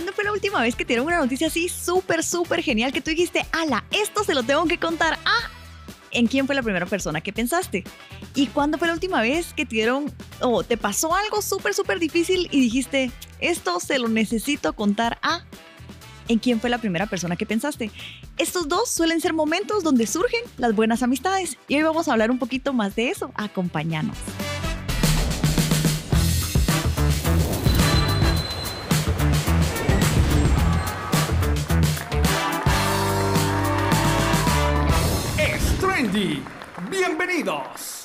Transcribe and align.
¿cuándo 0.00 0.14
fue 0.14 0.24
la 0.24 0.32
última 0.32 0.62
vez 0.62 0.76
que 0.76 0.86
te 0.86 0.94
dieron 0.94 1.08
una 1.08 1.18
noticia 1.18 1.48
así 1.48 1.68
súper, 1.68 2.24
súper 2.24 2.62
genial 2.62 2.90
que 2.90 3.02
tú 3.02 3.10
dijiste, 3.10 3.44
ala, 3.52 3.84
esto 3.90 4.24
se 4.24 4.32
lo 4.32 4.42
tengo 4.42 4.64
que 4.64 4.78
contar? 4.78 5.18
Ah, 5.26 5.50
¿en 6.10 6.26
quién 6.26 6.46
fue 6.46 6.54
la 6.54 6.62
primera 6.62 6.86
persona 6.86 7.20
que 7.20 7.34
pensaste? 7.34 7.84
¿Y 8.34 8.46
cuándo 8.46 8.78
fue 8.78 8.88
la 8.88 8.94
última 8.94 9.20
vez 9.20 9.52
que 9.52 9.66
te 9.66 9.74
dieron 9.76 10.10
o 10.40 10.64
te 10.64 10.78
pasó 10.78 11.14
algo 11.14 11.42
súper, 11.42 11.74
súper 11.74 11.98
difícil 11.98 12.48
y 12.50 12.62
dijiste, 12.62 13.10
esto 13.40 13.78
se 13.78 13.98
lo 13.98 14.08
necesito 14.08 14.72
contar 14.72 15.18
a... 15.20 15.44
¿En 16.28 16.38
quién 16.38 16.62
fue 16.62 16.70
la 16.70 16.78
primera 16.78 17.04
persona 17.04 17.36
que 17.36 17.44
pensaste? 17.44 17.90
Estos 18.38 18.68
dos 18.68 18.88
suelen 18.88 19.20
ser 19.20 19.34
momentos 19.34 19.82
donde 19.82 20.06
surgen 20.06 20.40
las 20.56 20.74
buenas 20.74 21.02
amistades 21.02 21.58
y 21.68 21.76
hoy 21.76 21.82
vamos 21.82 22.08
a 22.08 22.12
hablar 22.12 22.30
un 22.30 22.38
poquito 22.38 22.72
más 22.72 22.96
de 22.96 23.10
eso. 23.10 23.32
Acompáñanos. 23.34 24.16
Bienvenidos. 36.90 37.99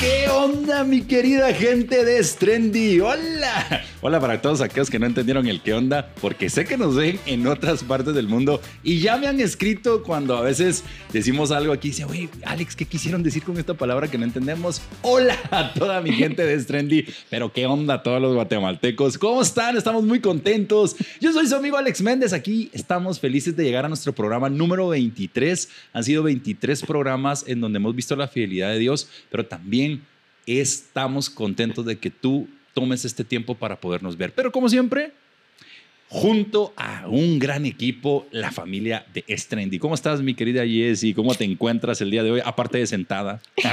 ¿Qué 0.00 0.28
onda, 0.28 0.84
mi 0.84 1.02
querida 1.02 1.52
gente 1.52 2.04
de 2.04 2.22
Strendy? 2.22 3.00
¡Hola! 3.00 3.82
Hola 4.00 4.20
para 4.20 4.40
todos 4.40 4.60
aquellos 4.60 4.90
que 4.90 5.00
no 5.00 5.06
entendieron 5.06 5.48
el 5.48 5.60
qué 5.60 5.74
onda, 5.74 6.14
porque 6.20 6.48
sé 6.48 6.64
que 6.64 6.76
nos 6.76 6.94
ven 6.94 7.18
en 7.26 7.44
otras 7.48 7.82
partes 7.82 8.14
del 8.14 8.28
mundo 8.28 8.60
y 8.84 9.00
ya 9.00 9.16
me 9.16 9.26
han 9.26 9.40
escrito 9.40 10.04
cuando 10.04 10.36
a 10.36 10.40
veces 10.40 10.84
decimos 11.12 11.50
algo 11.50 11.72
aquí 11.72 11.88
dice, 11.88 12.04
oye, 12.04 12.28
Alex, 12.44 12.76
¿qué 12.76 12.84
quisieron 12.84 13.24
decir 13.24 13.42
con 13.42 13.58
esta 13.58 13.74
palabra 13.74 14.06
que 14.06 14.16
no 14.18 14.24
entendemos? 14.24 14.80
Hola 15.02 15.36
a 15.50 15.74
toda 15.74 16.00
mi 16.00 16.12
gente 16.12 16.46
de 16.46 16.60
Strendy, 16.60 17.04
pero 17.28 17.52
qué 17.52 17.66
onda 17.66 17.94
a 17.94 18.02
todos 18.04 18.22
los 18.22 18.34
guatemaltecos. 18.34 19.18
¿Cómo 19.18 19.42
están? 19.42 19.76
Estamos 19.76 20.04
muy 20.04 20.20
contentos. 20.20 20.94
Yo 21.20 21.32
soy 21.32 21.48
su 21.48 21.56
amigo 21.56 21.76
Alex 21.76 22.02
Méndez. 22.02 22.32
Aquí 22.32 22.70
estamos 22.72 23.18
felices 23.18 23.56
de 23.56 23.64
llegar 23.64 23.84
a 23.84 23.88
nuestro 23.88 24.12
programa 24.12 24.48
número 24.48 24.86
23. 24.86 25.68
Han 25.92 26.04
sido 26.04 26.22
23 26.22 26.82
programas 26.82 27.44
en 27.48 27.60
donde 27.60 27.78
hemos 27.78 27.96
visto 27.96 28.14
la 28.14 28.28
fidelidad 28.28 28.70
de 28.70 28.78
Dios, 28.78 29.08
pero 29.28 29.44
también 29.44 29.97
estamos 30.48 31.28
contentos 31.28 31.84
de 31.84 31.98
que 31.98 32.10
tú 32.10 32.48
tomes 32.74 33.04
este 33.04 33.24
tiempo 33.24 33.54
para 33.54 33.80
podernos 33.80 34.16
ver. 34.16 34.32
Pero 34.32 34.50
como 34.50 34.68
siempre, 34.68 35.12
junto 36.08 36.72
a 36.76 37.06
un 37.06 37.38
gran 37.38 37.66
equipo, 37.66 38.26
la 38.30 38.50
familia 38.50 39.04
de 39.12 39.24
Estrendi. 39.26 39.78
¿Cómo 39.78 39.94
estás, 39.94 40.22
mi 40.22 40.34
querida 40.34 40.66
Jessie? 40.66 41.12
¿Cómo 41.12 41.34
te 41.34 41.44
encuentras 41.44 42.00
el 42.00 42.10
día 42.10 42.22
de 42.22 42.30
hoy? 42.30 42.40
Aparte 42.44 42.78
de 42.78 42.86
sentada. 42.86 43.42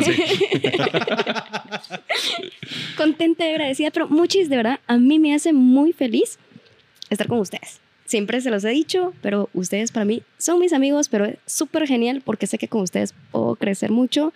Contenta 2.98 3.46
y 3.46 3.52
agradecida, 3.52 3.92
pero 3.92 4.10
muchis, 4.10 4.50
de 4.50 4.58
verdad, 4.58 4.80
a 4.88 4.98
mí 4.98 5.20
me 5.20 5.34
hace 5.34 5.54
muy 5.54 5.94
feliz 5.94 6.38
estar 7.10 7.28
con 7.28 7.40
ustedes. 7.40 7.80
Siempre 8.06 8.40
se 8.40 8.52
los 8.52 8.64
he 8.64 8.70
dicho, 8.70 9.14
pero 9.22 9.50
ustedes 9.54 9.92
para 9.92 10.06
mí 10.06 10.22
son 10.38 10.60
mis 10.60 10.74
amigos, 10.74 11.10
pero 11.10 11.26
es 11.26 11.38
súper 11.48 11.88
genial 11.88 12.22
porque 12.24 12.46
sé 12.46 12.60
que 12.60 12.68
con 12.68 12.82
ustedes 12.82 13.16
puedo 13.32 13.56
crecer 13.56 13.92
mucho. 13.92 14.32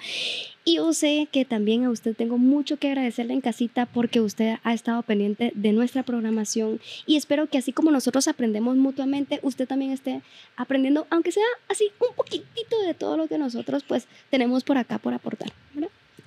Y 0.65 0.75
yo 0.75 0.91
sé 0.93 1.27
que 1.31 1.45
también 1.45 1.85
a 1.85 1.89
usted 1.89 2.15
tengo 2.15 2.37
mucho 2.37 2.77
que 2.77 2.87
agradecerle 2.87 3.33
en 3.33 3.41
casita 3.41 3.85
porque 3.85 4.21
usted 4.21 4.57
ha 4.63 4.73
estado 4.73 5.03
pendiente 5.03 5.51
de 5.55 5.71
nuestra 5.71 6.03
programación 6.03 6.79
y 7.05 7.15
espero 7.15 7.47
que 7.47 7.57
así 7.57 7.71
como 7.71 7.91
nosotros 7.91 8.27
aprendemos 8.27 8.75
mutuamente, 8.75 9.39
usted 9.43 9.67
también 9.67 9.91
esté 9.91 10.21
aprendiendo, 10.57 11.07
aunque 11.09 11.31
sea 11.31 11.45
así 11.69 11.91
un 11.99 12.15
poquitito 12.15 12.79
de 12.85 12.93
todo 12.93 13.17
lo 13.17 13.27
que 13.27 13.37
nosotros 13.37 13.83
pues 13.87 14.07
tenemos 14.29 14.63
por 14.63 14.77
acá 14.77 14.97
por 14.97 15.13
aportar. 15.13 15.51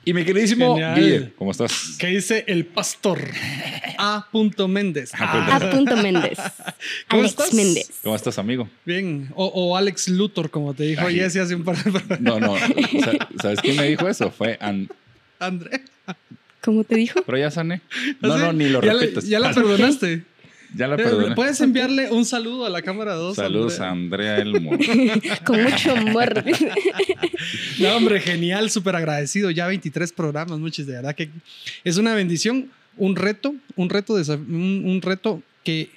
Y 0.05 0.12
mi 0.14 0.25
queridísimo. 0.25 0.75
Guille, 0.97 1.33
¿cómo 1.36 1.53
estás? 1.53 1.97
¿Qué 1.98 2.08
dice 2.08 2.45
el 2.48 2.67
pastor? 2.67 3.20
A. 3.98 4.27
Méndez. 4.69 5.12
Ah, 5.14 5.56
A. 5.56 5.70
punto 5.70 5.97
Méndez. 5.97 6.39
¿Cómo 7.08 7.20
Alex 7.22 7.31
estás? 7.39 7.55
Méndez. 7.55 7.91
¿Cómo 8.03 8.17
estás, 8.17 8.39
amigo? 8.39 8.69
Bien. 8.84 9.30
O, 9.36 9.47
o 9.47 9.77
Alex 9.77 10.08
Luthor, 10.08 10.50
como 10.50 10.74
te 10.74 10.85
dijo 10.85 11.07
Ay. 11.07 11.17
Jesse 11.17 11.36
hace 11.36 11.55
un 11.55 11.63
par 11.63 11.77
de 11.83 12.18
No, 12.20 12.40
no. 12.40 12.57
sa- 13.05 13.29
¿Sabes 13.40 13.61
quién 13.61 13.77
me 13.77 13.85
dijo 13.89 14.08
eso? 14.08 14.30
Fue 14.33 14.58
An- 14.61 14.89
André. 15.39 15.83
¿Cómo 16.63 16.83
te 16.84 16.96
dijo? 16.96 17.20
Pero 17.24 17.39
ya 17.39 17.51
sané. 17.51 17.80
No, 18.20 18.34
¿Ah, 18.34 18.39
no, 18.39 18.52
ni 18.52 18.69
lo 18.69 18.80
¿Ya 18.83 18.95
le- 18.95 19.01
repites. 19.01 19.29
¿Ya 19.29 19.39
la 19.40 19.52
perdonaste? 19.52 20.23
Ya 20.74 20.88
la 20.88 20.94
Eh, 20.94 20.98
perdoné. 20.98 21.34
¿Puedes 21.34 21.60
enviarle 21.60 22.10
un 22.10 22.24
saludo 22.24 22.66
a 22.66 22.70
la 22.70 22.83
cámara 22.83 23.14
2? 23.14 23.36
Saludos 23.36 23.80
a 23.80 23.90
Andrea 23.90 24.38
Elmo. 24.38 24.70
Con 25.44 25.62
mucho 25.62 25.92
amor. 25.96 26.44
No, 27.78 27.96
hombre, 27.96 28.20
genial, 28.20 28.70
súper 28.70 28.96
agradecido. 28.96 29.50
Ya 29.50 29.66
23 29.66 30.12
programas, 30.12 30.58
muchos, 30.58 30.86
de 30.86 30.94
verdad 30.94 31.14
que 31.14 31.30
es 31.84 31.96
una 31.96 32.14
bendición, 32.14 32.70
un 32.96 33.16
reto, 33.16 33.55
un 33.77 33.90
reto, 33.90 34.16
de, 34.16 34.34
un, 34.34 34.84
un 34.86 35.02
reto 35.02 35.42
que 35.64 35.90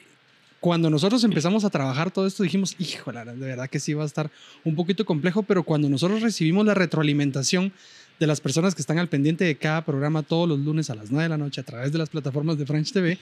cuando 0.59 0.89
nosotros 0.89 1.23
empezamos 1.23 1.63
a 1.63 1.69
trabajar 1.69 2.09
todo 2.09 2.25
esto 2.25 2.41
dijimos, 2.41 2.75
híjole, 2.79 3.23
de 3.23 3.33
verdad 3.35 3.69
que 3.69 3.79
sí 3.79 3.93
va 3.93 4.01
a 4.03 4.07
estar 4.07 4.31
un 4.63 4.75
poquito 4.75 5.05
complejo, 5.05 5.43
pero 5.43 5.61
cuando 5.63 5.87
nosotros 5.89 6.21
recibimos 6.23 6.65
la 6.65 6.73
retroalimentación 6.73 7.71
de 8.19 8.27
las 8.27 8.41
personas 8.41 8.73
que 8.73 8.81
están 8.81 8.97
al 8.97 9.07
pendiente 9.09 9.43
de 9.43 9.57
cada 9.57 9.83
programa 9.85 10.23
todos 10.23 10.47
los 10.49 10.57
lunes 10.59 10.89
a 10.89 10.95
las 10.95 11.11
9 11.11 11.23
de 11.23 11.29
la 11.29 11.37
noche 11.37 11.61
a 11.61 11.63
través 11.65 11.91
de 11.91 11.97
las 11.99 12.09
plataformas 12.09 12.57
de 12.57 12.65
French 12.65 12.91
TV, 12.93 13.19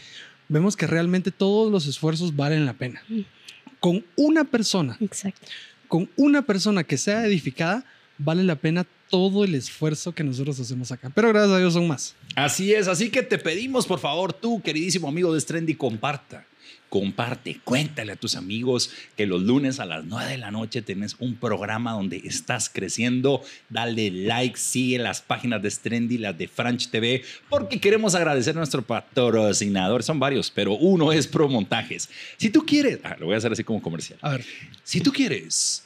vemos 0.50 0.76
que 0.76 0.88
realmente 0.88 1.32
todos 1.32 1.72
los 1.72 1.88
esfuerzos 1.88 2.36
valen 2.36 2.66
la 2.66 2.74
pena. 2.74 3.02
Con 3.80 4.06
una 4.16 4.44
persona 4.46 4.98
Exacto. 5.02 5.48
con 5.88 6.10
una 6.16 6.42
persona 6.42 6.84
que 6.84 6.98
sea 6.98 7.26
edificada, 7.26 7.86
vale 8.18 8.44
la 8.44 8.56
pena 8.56 8.86
todo 9.10 9.44
el 9.44 9.54
esfuerzo 9.56 10.14
que 10.14 10.24
nosotros 10.24 10.60
hacemos 10.60 10.92
acá. 10.92 11.12
Pero 11.14 11.30
gracias 11.30 11.52
a 11.52 11.60
Dios 11.60 11.74
son 11.74 11.88
más. 11.88 12.16
Así 12.36 12.74
es, 12.74 12.88
así 12.88 13.10
que 13.10 13.22
te 13.22 13.38
pedimos, 13.38 13.86
por 13.86 14.00
favor, 14.00 14.34
tú, 14.34 14.62
queridísimo 14.62 15.08
amigo 15.08 15.34
de 15.34 15.40
Strendy, 15.40 15.76
comparta. 15.76 16.46
Comparte, 16.94 17.60
cuéntale 17.64 18.12
a 18.12 18.16
tus 18.16 18.36
amigos 18.36 18.92
que 19.18 19.26
los 19.26 19.42
lunes 19.42 19.80
a 19.80 19.86
las 19.88 20.06
9 20.06 20.30
de 20.30 20.38
la 20.38 20.52
noche 20.52 20.84
tenés 20.84 21.16
un 21.18 21.34
programa 21.36 21.94
donde 21.94 22.18
estás 22.18 22.70
creciendo. 22.70 23.42
Dale 23.68 24.12
like, 24.12 24.56
sigue 24.60 25.00
las 25.00 25.20
páginas 25.20 25.64
de 25.64 25.72
Strendy, 25.72 26.20
las 26.20 26.38
de 26.38 26.48
Franch 26.48 26.90
TV, 26.90 27.24
porque 27.50 27.80
queremos 27.80 28.14
agradecer 28.14 28.54
a 28.56 28.60
nuestro 28.60 28.84
patrocinador. 28.84 30.04
Son 30.04 30.20
varios, 30.20 30.52
pero 30.52 30.74
uno 30.74 31.12
es 31.12 31.26
Promontajes. 31.26 32.12
Si 32.38 32.52
tú 32.52 32.64
quieres, 32.64 33.00
ah, 33.04 33.16
lo 33.20 33.26
voy 33.26 33.34
a 33.34 33.38
hacer 33.40 33.52
así 33.52 33.64
como 33.64 33.82
comercial. 33.82 34.20
A 34.22 34.30
ver, 34.30 34.46
Si 34.84 35.02
tú 35.02 35.12
quieres 35.12 35.86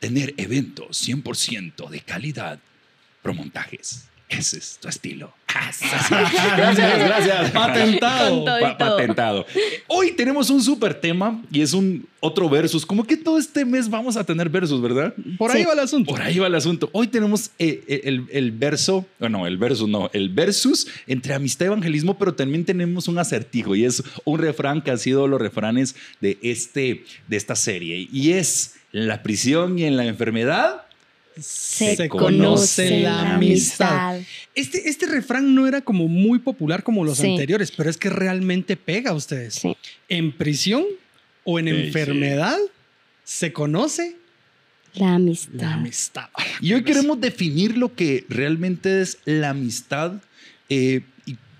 tener 0.00 0.34
eventos 0.38 1.08
100% 1.08 1.88
de 1.88 2.00
calidad, 2.00 2.58
Promontajes. 3.22 4.08
Ese 4.28 4.58
es 4.58 4.78
tu 4.80 4.88
estilo. 4.88 5.37
gracias, 6.56 6.98
gracias. 6.98 7.50
patentado. 7.52 8.44
Pa- 8.44 8.78
patentado. 8.78 9.46
Hoy 9.86 10.12
tenemos 10.12 10.50
un 10.50 10.62
súper 10.62 10.94
tema 10.94 11.42
y 11.50 11.62
es 11.62 11.72
un 11.72 12.06
otro 12.20 12.48
versus. 12.48 12.84
Como 12.84 13.04
que 13.06 13.16
todo 13.16 13.38
este 13.38 13.64
mes 13.64 13.88
vamos 13.88 14.16
a 14.16 14.24
tener 14.24 14.48
versus, 14.48 14.80
¿verdad? 14.82 15.14
Por 15.38 15.50
ahí 15.50 15.60
Sí. 15.62 15.66
va 15.66 15.72
el 15.72 15.78
asunto. 15.80 16.10
Por 16.10 16.20
ahí 16.22 16.38
va 16.38 16.46
el 16.48 16.54
asunto. 16.54 16.90
Hoy 16.92 17.06
tenemos 17.08 17.50
eh, 17.58 17.82
eh, 17.88 18.02
el, 18.04 18.26
el 18.30 18.52
verso, 18.52 19.06
bueno, 19.18 19.46
el 19.46 19.56
versus 19.56 19.88
no, 19.88 20.10
el 20.12 20.28
versus 20.28 20.86
entre 21.06 21.34
amistad 21.34 21.66
y 21.66 21.68
evangelismo, 21.68 22.18
pero 22.18 22.34
también 22.34 22.64
tenemos 22.64 23.08
un 23.08 23.18
acertijo 23.18 23.74
y 23.74 23.84
es 23.84 24.02
un 24.24 24.38
refrán 24.38 24.82
que 24.82 24.90
ha 24.90 24.96
sido 24.96 25.26
los 25.28 25.40
refranes 25.40 25.96
de, 26.20 26.38
este, 26.42 27.04
de 27.26 27.36
esta 27.36 27.56
serie 27.56 28.08
y 28.12 28.32
es 28.32 28.74
en 28.92 29.08
la 29.08 29.22
prisión 29.22 29.78
y 29.78 29.84
en 29.84 29.96
la 29.96 30.04
enfermedad. 30.06 30.82
Se, 31.40 32.08
conoce 32.08 33.00
la 33.00 33.34
amistad. 33.34 34.20
Este, 34.54 34.88
este 34.88 35.06
refrán 35.06 35.54
no 35.54 35.66
era 35.66 35.80
como 35.80 36.08
muy 36.08 36.38
popular 36.38 36.82
como 36.82 37.04
los 37.04 37.18
Sí. 37.18 37.28
anteriores, 37.30 37.70
pero 37.72 37.88
es 37.90 37.96
que 37.96 38.10
realmente 38.10 38.76
pega 38.76 39.10
a 39.10 39.14
ustedes. 39.14 39.54
Sí. 39.54 39.76
En 40.08 40.32
prisión 40.32 40.84
o 41.44 41.58
en 41.58 41.66
Sí, 41.66 41.70
enfermedad 41.70 42.58
se 43.24 43.52
conoce 43.52 44.16
La 44.94 45.14
amistad. 45.14 45.52
la 45.60 45.74
amistad. 45.74 46.28
Y 46.60 46.72
hoy 46.74 46.82
queremos 46.82 47.20
definir 47.20 47.76
lo 47.76 47.94
que 47.94 48.24
realmente 48.28 49.00
es 49.02 49.18
la 49.24 49.50
amistad 49.50 50.14
eh, 50.70 51.02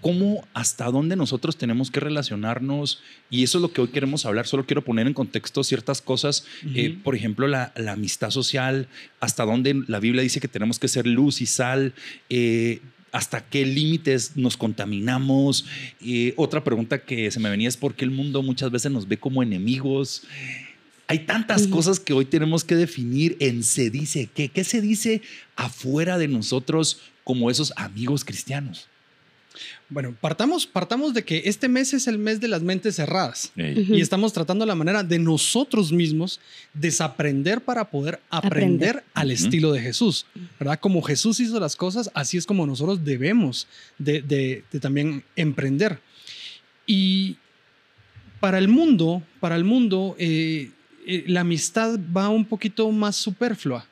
cómo, 0.01 0.47
hasta 0.55 0.87
dónde 0.91 1.17
nosotros 1.17 1.57
tenemos 1.57 1.91
que 1.91 2.01
relacionarnos. 2.01 3.03
Y 3.31 3.43
eso 3.43 3.59
es 3.59 3.63
lo 3.63 3.73
que 3.73 3.81
hoy 3.81 3.89
queremos 3.89 4.27
hablar. 4.27 4.47
Solo 4.47 4.67
quiero 4.67 4.83
poner 4.83 5.07
en 5.07 5.15
contexto 5.15 5.65
ciertas 5.65 6.01
cosas. 6.01 6.45
Eh, 6.75 6.97
por 7.03 7.15
ejemplo, 7.15 7.47
la, 7.47 7.73
la 7.77 7.93
amistad 7.93 8.31
social, 8.31 8.89
hasta 9.21 9.45
dónde 9.45 9.83
la 9.87 10.01
Biblia 10.01 10.23
dice 10.23 10.41
que 10.41 10.49
tenemos 10.49 10.79
que 10.79 10.89
ser 10.89 11.07
luz 11.07 11.41
y 11.41 11.47
sal. 11.47 11.95
eh, 12.29 12.81
hasta 13.13 13.41
qué 13.41 13.65
límites 13.65 14.37
nos 14.37 14.57
contaminamos. 14.57 15.67
Eh, 16.01 16.35
otra 16.37 16.65
pregunta 16.65 16.99
que 16.99 17.31
se 17.31 17.41
me 17.41 17.51
venía 17.51 17.69
es 17.69 17.77
por 17.77 17.95
qué 17.95 18.05
el 18.05 18.11
mundo 18.11 18.43
muchas 18.43 18.71
veces 18.71 18.93
nos 18.93 19.09
ve 19.09 19.19
como 19.19 19.43
enemigos. 19.43 20.25
Hay 21.07 21.21
tantas 21.21 21.67
cosas 21.67 21.99
que 22.01 22.13
hoy 22.13 22.27
tenemos 22.27 22.65
que 22.65 22.75
definir 22.75 23.37
en 23.41 23.63
se 23.63 23.89
dice 23.89 24.29
qué. 24.35 24.51
¿Qué 24.51 24.63
se 24.63 24.83
dice 24.83 25.23
afuera 25.57 26.19
de 26.19 26.29
nosotros 26.29 27.01
como 27.25 27.51
esos 27.51 27.73
amigos 27.77 28.25
cristianos? 28.25 28.89
Bueno, 29.91 30.15
partamos, 30.21 30.67
partamos 30.67 31.15
de 31.15 31.25
que 31.25 31.43
este 31.47 31.67
mes 31.67 31.95
es 31.95 32.07
el 32.09 32.19
mes 32.19 32.41
de 32.41 32.49
las 32.49 32.61
mentes 32.63 32.97
cerradas. 32.97 33.53
Y 33.57 34.01
estamos 34.03 34.35
tratando 34.35 34.67
la 34.67 34.75
manera 34.75 35.03
de 35.03 35.19
nosotros 35.19 35.93
mismos 35.93 36.41
desaprender 36.75 37.63
para 37.63 37.89
poder 37.91 38.21
aprender, 38.29 38.89
Aprender. 38.99 39.05
al 39.15 39.31
estilo 39.31 39.73
de 39.73 39.81
Jesús. 39.81 40.27
¿Verdad? 40.61 40.79
Como 40.79 41.01
Jesús 41.01 41.41
hizo 41.41 41.59
las 41.59 41.75
cosas, 41.75 42.11
así 42.13 42.37
es 42.37 42.45
como 42.45 42.67
nosotros 42.67 43.03
debemos 43.03 43.67
de, 43.99 44.21
de- 44.21 44.63
de 44.71 44.81
también 44.81 45.25
emprender. 45.37 46.01
Y 46.87 47.37
para 48.41 48.59
el 48.59 48.69
mundo, 48.69 49.23
para 49.41 49.57
el 49.57 49.65
mundo, 49.65 50.15
eh, 50.19 50.71
eh, 51.07 51.25
la 51.29 51.41
amistad 51.41 51.99
va 52.15 52.29
un 52.29 52.45
poquito 52.45 52.91
más 52.93 53.17
superflua, 53.17 53.87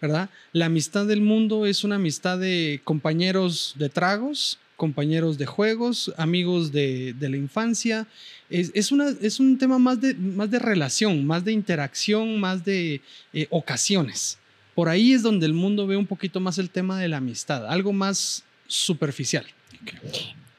¿verdad? 0.00 0.30
La 0.54 0.66
amistad 0.66 1.04
del 1.06 1.20
mundo 1.20 1.66
es 1.66 1.84
una 1.84 1.96
amistad 1.96 2.38
de 2.38 2.80
compañeros 2.84 3.74
de 3.78 3.90
tragos, 3.90 4.58
compañeros 4.80 5.36
de 5.36 5.44
juegos, 5.44 6.10
amigos 6.16 6.72
de, 6.72 7.12
de 7.12 7.28
la 7.28 7.36
infancia. 7.36 8.06
Es, 8.48 8.70
es, 8.72 8.90
una, 8.90 9.10
es 9.20 9.38
un 9.38 9.58
tema 9.58 9.78
más 9.78 10.00
de, 10.00 10.14
más 10.14 10.50
de 10.50 10.58
relación, 10.58 11.26
más 11.26 11.44
de 11.44 11.52
interacción, 11.52 12.40
más 12.40 12.64
de 12.64 13.02
eh, 13.34 13.46
ocasiones. 13.50 14.38
Por 14.74 14.88
ahí 14.88 15.12
es 15.12 15.22
donde 15.22 15.44
el 15.44 15.52
mundo 15.52 15.86
ve 15.86 15.98
un 15.98 16.06
poquito 16.06 16.40
más 16.40 16.56
el 16.56 16.70
tema 16.70 16.98
de 16.98 17.08
la 17.08 17.18
amistad, 17.18 17.66
algo 17.66 17.92
más 17.92 18.42
superficial. 18.66 19.44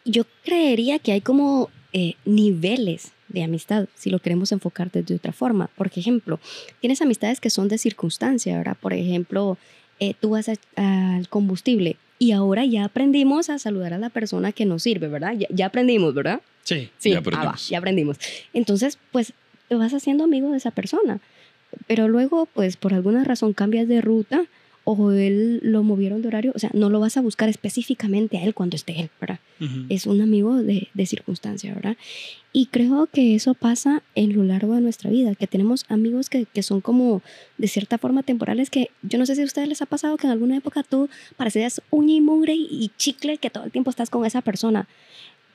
Yo 0.05 0.23
creería 0.43 0.99
que 0.99 1.13
hay 1.13 1.21
como 1.21 1.71
eh, 1.91 2.13
niveles 2.23 3.13
de 3.27 3.41
amistad, 3.41 3.87
si 3.95 4.11
lo 4.11 4.19
queremos 4.19 4.51
enfocar 4.51 4.91
de 4.91 5.15
otra 5.15 5.33
forma. 5.33 5.65
Por 5.75 5.87
ejemplo, 5.87 6.39
tienes 6.79 7.01
amistades 7.01 7.39
que 7.39 7.49
son 7.49 7.67
de 7.69 7.79
circunstancia, 7.79 8.55
¿verdad? 8.55 8.77
Por 8.79 8.93
ejemplo, 8.93 9.57
eh, 9.99 10.13
tú 10.19 10.31
vas 10.31 10.47
al 10.75 11.27
combustible 11.29 11.97
y 12.21 12.33
ahora 12.33 12.65
ya 12.65 12.85
aprendimos 12.85 13.49
a 13.49 13.57
saludar 13.57 13.95
a 13.95 13.97
la 13.97 14.11
persona 14.11 14.51
que 14.51 14.63
nos 14.63 14.83
sirve, 14.83 15.07
¿verdad? 15.07 15.33
Ya, 15.35 15.47
ya 15.49 15.65
aprendimos, 15.65 16.13
¿verdad? 16.13 16.39
Sí. 16.61 16.91
Sí, 16.99 17.09
Ya 17.09 17.17
ah, 17.17 17.19
aprendimos. 17.21 17.55
va, 17.55 17.57
ya 17.71 17.77
aprendimos. 17.79 18.17
Entonces, 18.53 18.99
pues 19.11 19.33
te 19.67 19.73
vas 19.73 19.91
haciendo 19.95 20.25
amigo 20.25 20.51
de 20.51 20.57
esa 20.57 20.69
persona, 20.69 21.19
pero 21.87 22.07
luego, 22.07 22.45
pues 22.45 22.77
por 22.77 22.93
alguna 22.93 23.23
razón 23.23 23.53
cambias 23.53 23.87
de 23.87 24.01
ruta 24.01 24.43
o 24.91 25.11
él 25.11 25.59
lo 25.63 25.83
movieron 25.83 26.21
de 26.21 26.27
horario, 26.27 26.51
o 26.55 26.59
sea, 26.59 26.69
no 26.73 26.89
lo 26.89 26.99
vas 26.99 27.17
a 27.17 27.21
buscar 27.21 27.49
específicamente 27.49 28.37
a 28.37 28.43
él 28.43 28.53
cuando 28.53 28.75
esté 28.75 28.99
él, 28.99 29.09
¿verdad? 29.19 29.39
Es 29.89 30.07
un 30.07 30.21
amigo 30.21 30.55
de, 30.55 30.87
de 30.95 31.05
circunstancia, 31.05 31.73
¿verdad? 31.75 31.95
Y 32.51 32.65
creo 32.65 33.07
que 33.07 33.35
eso 33.35 33.53
pasa 33.53 34.01
en 34.15 34.35
lo 34.35 34.43
largo 34.43 34.73
de 34.73 34.81
nuestra 34.81 35.11
vida, 35.11 35.35
que 35.35 35.45
tenemos 35.45 35.85
amigos 35.87 36.29
que, 36.29 36.45
que 36.45 36.63
son 36.63 36.81
como 36.81 37.21
de 37.57 37.67
cierta 37.67 37.97
forma 37.97 38.23
temporales, 38.23 38.69
que 38.69 38.89
yo 39.03 39.19
no 39.19 39.25
sé 39.25 39.35
si 39.35 39.41
a 39.41 39.45
ustedes 39.45 39.67
les 39.67 39.81
ha 39.81 39.85
pasado 39.85 40.17
que 40.17 40.27
en 40.27 40.31
alguna 40.31 40.57
época 40.57 40.83
tú 40.83 41.09
parecías 41.37 41.81
uña 41.91 42.15
y 42.15 42.21
mugre 42.21 42.55
y 42.55 42.91
chicle, 42.97 43.37
que 43.37 43.51
todo 43.51 43.65
el 43.65 43.71
tiempo 43.71 43.89
estás 43.91 44.09
con 44.09 44.25
esa 44.25 44.41
persona. 44.41 44.87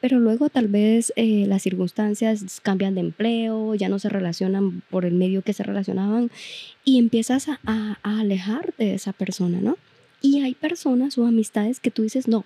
Pero 0.07 0.21
luego 0.21 0.51
tal 0.51 0.69
vez 0.69 1.13
eh, 1.17 1.47
las 1.49 1.63
circunstancias 1.63 2.61
cambian 2.63 2.95
de 2.95 3.01
empleo, 3.01 3.75
ya 3.75 3.89
no 3.89 3.99
se 3.99 4.09
relacionan 4.09 4.83
por 4.89 5.05
el 5.05 5.15
medio 5.15 5.43
que 5.43 5.53
se 5.53 5.65
relacionaban 5.65 6.31
y 6.85 7.01
empiezas 7.01 7.49
a, 7.49 7.59
a, 7.67 7.99
a 8.05 8.21
alejarte 8.21 8.85
de 8.85 8.95
esa 8.95 9.13
persona, 9.13 9.59
¿no? 9.61 9.77
Y 10.23 10.43
hay 10.43 10.55
personas 10.55 11.19
o 11.19 11.27
amistades 11.27 11.81
que 11.81 11.91
tú 11.91 12.03
dices, 12.03 12.29
no, 12.29 12.45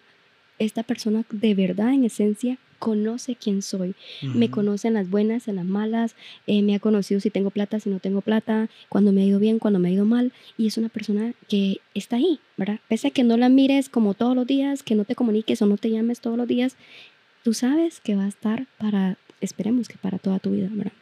esta 0.59 0.85
persona 0.85 1.27
de 1.31 1.55
verdad, 1.55 1.93
en 1.93 2.05
esencia, 2.05 2.57
conoce 2.79 3.37
quién 3.37 3.61
soy. 3.61 3.95
Me 4.23 4.47
Ujú. 4.47 4.55
conoce 4.55 4.89
en 4.89 4.95
las 4.95 5.11
buenas, 5.11 5.47
en 5.47 5.57
las 5.57 5.67
malas, 5.67 6.15
eh, 6.47 6.62
me 6.62 6.75
ha 6.75 6.81
conocido 6.81 7.21
si 7.21 7.29
tengo 7.29 7.51
plata, 7.51 7.79
si 7.79 7.91
no 7.91 7.99
tengo 7.99 8.23
plata, 8.23 8.71
cuando 8.89 9.12
me 9.12 9.21
ha 9.21 9.27
ido 9.27 9.39
bien, 9.39 9.59
cuando 9.59 9.79
me 9.79 9.91
ha 9.91 9.93
ido 9.93 10.07
mal, 10.07 10.33
y 10.57 10.67
es 10.67 10.79
una 10.79 10.89
persona 10.89 11.35
que 11.47 11.83
está 11.93 12.17
ahí, 12.17 12.41
¿verdad? 12.57 12.81
Pese 12.89 13.09
a 13.09 13.11
que 13.11 13.23
no 13.23 13.37
la 13.37 13.51
mires 13.51 13.91
como 13.91 14.15
todos 14.15 14.35
los 14.35 14.47
días, 14.47 14.83
que 14.83 14.95
no 14.95 15.05
te 15.05 15.15
comuniques 15.15 15.61
o 15.61 15.67
no 15.67 15.77
te 15.77 15.91
llames 15.91 16.21
todos 16.21 16.39
los 16.39 16.49
días, 16.49 16.75
tú 17.43 17.55
sabes 17.55 18.01
que 18.01 18.17
va 18.17 18.25
a 18.25 18.29
estar 18.29 18.67
para, 18.79 19.17
esperemos 19.41 19.89
que 19.89 19.99
para 19.99 20.19
toda 20.19 20.39
tu 20.39 20.53
vida, 20.53 20.69
¿verdad? 20.71 20.93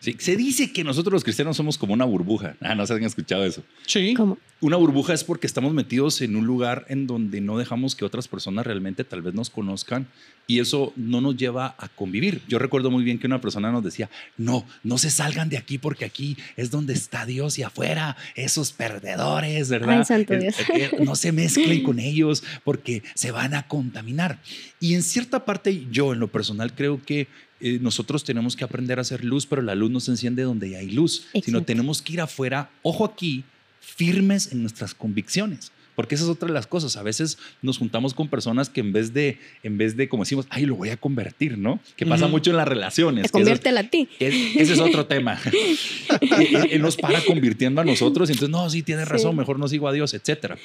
Sí, 0.00 0.16
se 0.18 0.36
dice 0.36 0.72
que 0.72 0.84
nosotros 0.84 1.12
los 1.12 1.24
cristianos 1.24 1.56
somos 1.56 1.78
como 1.78 1.92
una 1.94 2.04
burbuja. 2.04 2.56
Ah, 2.62 2.74
no 2.74 2.86
se 2.86 2.94
han 2.94 3.02
escuchado 3.04 3.44
eso. 3.44 3.62
Sí. 3.86 4.14
Como, 4.14 4.38
Una 4.60 4.76
burbuja 4.76 5.12
es 5.12 5.24
porque 5.24 5.46
estamos 5.46 5.74
metidos 5.74 6.22
en 6.22 6.36
un 6.36 6.46
lugar 6.46 6.86
en 6.88 7.06
donde 7.06 7.40
no 7.40 7.58
dejamos 7.58 7.94
que 7.96 8.04
otras 8.04 8.28
personas 8.28 8.64
realmente 8.64 9.04
tal 9.04 9.20
vez 9.20 9.34
nos 9.34 9.50
conozcan 9.50 10.06
y 10.46 10.60
eso 10.60 10.92
no 10.96 11.20
nos 11.20 11.36
lleva 11.36 11.74
a 11.78 11.88
convivir. 11.88 12.40
Yo 12.48 12.58
recuerdo 12.58 12.90
muy 12.90 13.04
bien 13.04 13.18
que 13.18 13.26
una 13.26 13.40
persona 13.40 13.72
nos 13.72 13.82
decía, 13.82 14.08
no, 14.36 14.64
no 14.84 14.96
se 14.98 15.10
salgan 15.10 15.48
de 15.48 15.58
aquí 15.58 15.78
porque 15.78 16.04
aquí 16.04 16.36
es 16.56 16.70
donde 16.70 16.92
está 16.94 17.26
Dios 17.26 17.58
y 17.58 17.62
afuera, 17.62 18.16
esos 18.36 18.72
perdedores, 18.72 19.68
¿verdad? 19.68 19.98
Ay, 19.98 20.04
santo 20.04 20.36
Dios. 20.36 20.58
eh, 20.60 20.64
eh, 20.74 20.90
no 21.04 21.16
se 21.16 21.32
mezclen 21.32 21.82
con 21.84 21.98
ellos 21.98 22.42
porque 22.64 23.02
se 23.14 23.32
van 23.32 23.54
a 23.54 23.66
contaminar. 23.66 24.40
Y 24.80 24.94
en 24.94 25.02
cierta 25.02 25.44
parte 25.44 25.86
yo 25.90 26.12
en 26.12 26.20
lo 26.20 26.28
personal 26.28 26.74
creo 26.74 27.00
que 27.04 27.26
eh, 27.62 27.78
nosotros 27.80 28.24
tenemos 28.24 28.56
que 28.56 28.64
aprender 28.64 28.98
a 28.98 29.02
hacer 29.02 29.24
luz, 29.24 29.46
pero 29.46 29.62
la 29.62 29.74
luz 29.74 29.90
no 29.90 30.00
se 30.00 30.10
enciende 30.10 30.42
donde 30.42 30.76
hay 30.76 30.90
luz, 30.90 31.26
sino 31.32 31.38
Exacto. 31.58 31.62
tenemos 31.64 32.02
que 32.02 32.12
ir 32.14 32.20
afuera, 32.20 32.70
ojo 32.82 33.04
aquí, 33.04 33.44
firmes 33.80 34.52
en 34.52 34.60
nuestras 34.62 34.94
convicciones. 34.94 35.72
Porque 35.94 36.14
esa 36.14 36.24
es 36.24 36.30
otra 36.30 36.46
de 36.46 36.54
las 36.54 36.66
cosas. 36.66 36.96
A 36.96 37.02
veces 37.02 37.36
nos 37.60 37.76
juntamos 37.76 38.14
con 38.14 38.26
personas 38.28 38.70
que 38.70 38.80
en 38.80 38.94
vez 38.94 39.12
de, 39.12 39.38
en 39.62 39.76
vez 39.76 39.94
de 39.94 40.08
como 40.08 40.22
decimos, 40.22 40.46
ay, 40.48 40.64
lo 40.64 40.74
voy 40.74 40.88
a 40.88 40.96
convertir, 40.96 41.58
¿no? 41.58 41.80
Que 41.96 42.06
pasa 42.06 42.24
Ujú. 42.24 42.32
mucho 42.32 42.50
en 42.50 42.56
las 42.56 42.66
relaciones. 42.66 43.30
conviértela 43.30 43.80
a 43.80 43.90
ti. 43.90 44.08
es- 44.18 44.56
ese 44.56 44.72
es 44.72 44.78
otro 44.80 45.04
tema. 45.04 45.38
él, 46.70 46.80
nos 46.80 46.96
para 46.96 47.20
convirtiendo 47.24 47.80
a 47.80 47.84
nosotros 47.84 48.30
y 48.30 48.32
entonces, 48.32 48.50
no, 48.50 48.68
sí, 48.70 48.82
tienes 48.82 49.06
razón, 49.06 49.32
Sí. 49.32 49.38
mejor 49.38 49.58
no 49.58 49.68
sigo 49.68 49.86
a 49.86 49.92
Dios, 49.92 50.14
etcétera. 50.14 50.56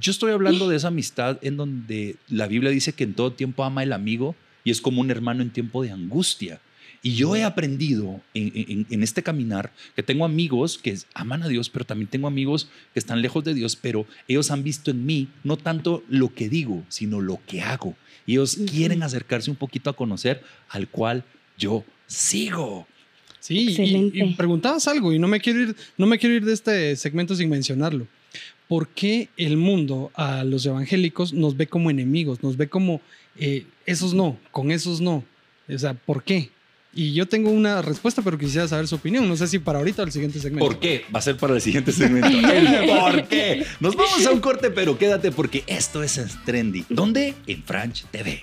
Yo 0.00 0.10
estoy 0.12 0.32
hablando 0.32 0.68
de 0.68 0.76
esa 0.76 0.88
amistad 0.88 1.38
en 1.42 1.56
donde 1.56 2.16
la 2.28 2.46
Biblia 2.46 2.70
dice 2.70 2.92
que 2.92 3.04
en 3.04 3.14
todo 3.14 3.32
tiempo 3.32 3.64
ama 3.64 3.82
el 3.82 3.92
amigo 3.94 4.34
y 4.64 4.70
es 4.70 4.80
como 4.80 5.00
un 5.00 5.10
hermano 5.10 5.42
en 5.42 5.50
tiempo 5.50 5.82
de 5.82 5.90
angustia. 5.90 6.60
Y 7.00 7.14
yo 7.14 7.36
he 7.36 7.44
aprendido 7.44 8.20
en, 8.34 8.50
en- 8.54 8.86
en 8.90 9.02
este 9.04 9.22
caminar 9.22 9.72
que 9.94 10.02
tengo 10.02 10.24
amigos 10.24 10.78
que 10.78 10.98
aman 11.14 11.44
a 11.44 11.48
Dios, 11.48 11.70
pero 11.70 11.84
también 11.84 12.08
tengo 12.08 12.26
amigos 12.26 12.68
que 12.92 12.98
están 12.98 13.22
lejos 13.22 13.44
de 13.44 13.54
Dios, 13.54 13.76
pero 13.76 14.04
ellos 14.26 14.50
han 14.50 14.64
visto 14.64 14.90
en 14.90 15.06
mí 15.06 15.28
no 15.44 15.56
tanto 15.56 16.02
lo 16.08 16.34
que 16.34 16.48
digo, 16.48 16.82
sino 16.88 17.20
lo 17.20 17.38
que 17.46 17.62
hago. 17.62 17.94
Y 18.26 18.32
ellos 18.32 18.58
quieren 18.68 19.02
acercarse 19.04 19.48
un 19.50 19.56
poquito 19.56 19.90
a 19.90 19.96
conocer 19.96 20.42
al 20.70 20.88
cual 20.88 21.22
yo 21.56 21.84
sigo. 22.08 22.86
Sí, 23.40 23.72
y, 24.12 24.34
preguntabas 24.34 24.88
algo 24.88 25.12
y 25.12 25.18
no 25.20 25.28
me 25.28 25.40
quiero 25.40 25.60
ir, 25.60 25.76
no 25.96 26.06
me 26.06 26.18
quiero 26.18 26.34
ir 26.34 26.44
de 26.44 26.52
este 26.52 26.96
segmento 26.96 27.36
sin 27.36 27.48
mencionarlo. 27.48 28.06
¿Por 28.68 28.88
qué 28.88 29.30
el 29.36 29.56
mundo 29.56 30.10
a 30.14 30.44
los 30.44 30.66
evangélicos 30.66 31.32
nos 31.32 31.56
ve 31.56 31.66
como 31.66 31.90
enemigos? 31.90 32.42
Nos 32.42 32.56
ve 32.56 32.68
como 32.68 33.00
eh, 33.38 33.66
esos 33.86 34.14
no, 34.14 34.38
con 34.50 34.70
esos 34.70 35.00
no. 35.00 35.24
O 35.68 35.78
sea, 35.78 35.94
¿por 35.94 36.22
qué? 36.22 36.50
Y 36.94 37.12
yo 37.12 37.26
tengo 37.26 37.50
una 37.50 37.82
respuesta, 37.82 38.22
pero 38.22 38.38
quisiera 38.38 38.66
saber 38.66 38.88
su 38.88 38.96
opinión. 38.96 39.28
No 39.28 39.36
sé 39.36 39.46
si 39.46 39.58
para 39.58 39.78
ahorita 39.78 40.02
o 40.02 40.04
el 40.04 40.12
siguiente 40.12 40.40
segmento. 40.40 40.66
¿Por 40.66 40.80
qué? 40.80 41.04
Va 41.14 41.18
a 41.18 41.22
ser 41.22 41.36
para 41.36 41.54
el 41.54 41.60
siguiente 41.60 41.92
segmento. 41.92 42.28
El 42.52 42.88
por 42.88 43.28
qué. 43.28 43.64
Nos 43.80 43.94
vamos 43.94 44.26
a 44.26 44.30
un 44.30 44.40
corte, 44.40 44.70
pero 44.70 44.98
quédate 44.98 45.30
porque 45.30 45.64
esto 45.66 46.02
es 46.02 46.20
Trendy. 46.44 46.84
¿Dónde? 46.88 47.34
En 47.46 47.62
Franch 47.62 48.04
TV. 48.06 48.42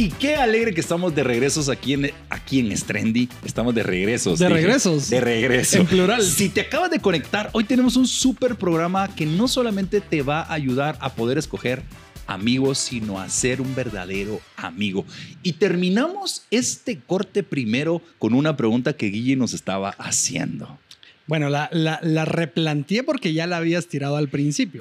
Y 0.00 0.10
qué 0.10 0.36
alegre 0.36 0.72
que 0.72 0.80
estamos 0.80 1.12
de 1.12 1.24
regresos 1.24 1.68
aquí 1.68 1.94
en, 1.94 2.12
aquí 2.30 2.60
en 2.60 2.76
Strendy. 2.76 3.28
Estamos 3.44 3.74
de 3.74 3.82
regresos. 3.82 4.38
De 4.38 4.46
dije. 4.46 4.56
regresos. 4.56 5.10
De 5.10 5.20
regreso. 5.20 5.78
En 5.78 5.86
plural. 5.86 6.22
Si 6.22 6.50
te 6.50 6.60
acabas 6.60 6.92
de 6.92 7.00
conectar, 7.00 7.50
hoy 7.52 7.64
tenemos 7.64 7.96
un 7.96 8.06
súper 8.06 8.54
programa 8.54 9.12
que 9.16 9.26
no 9.26 9.48
solamente 9.48 10.00
te 10.00 10.22
va 10.22 10.42
a 10.42 10.52
ayudar 10.52 10.96
a 11.00 11.12
poder 11.14 11.36
escoger 11.36 11.82
amigos, 12.28 12.78
sino 12.78 13.18
a 13.18 13.28
ser 13.28 13.60
un 13.60 13.74
verdadero 13.74 14.40
amigo. 14.56 15.04
Y 15.42 15.54
terminamos 15.54 16.44
este 16.52 17.00
corte 17.00 17.42
primero 17.42 18.00
con 18.20 18.34
una 18.34 18.56
pregunta 18.56 18.92
que 18.92 19.06
Guille 19.06 19.34
nos 19.34 19.52
estaba 19.52 19.90
haciendo. 19.98 20.78
Bueno, 21.26 21.50
la, 21.50 21.70
la, 21.72 21.98
la 22.04 22.24
replanteé 22.24 23.02
porque 23.02 23.32
ya 23.32 23.48
la 23.48 23.56
habías 23.56 23.88
tirado 23.88 24.16
al 24.16 24.28
principio. 24.28 24.80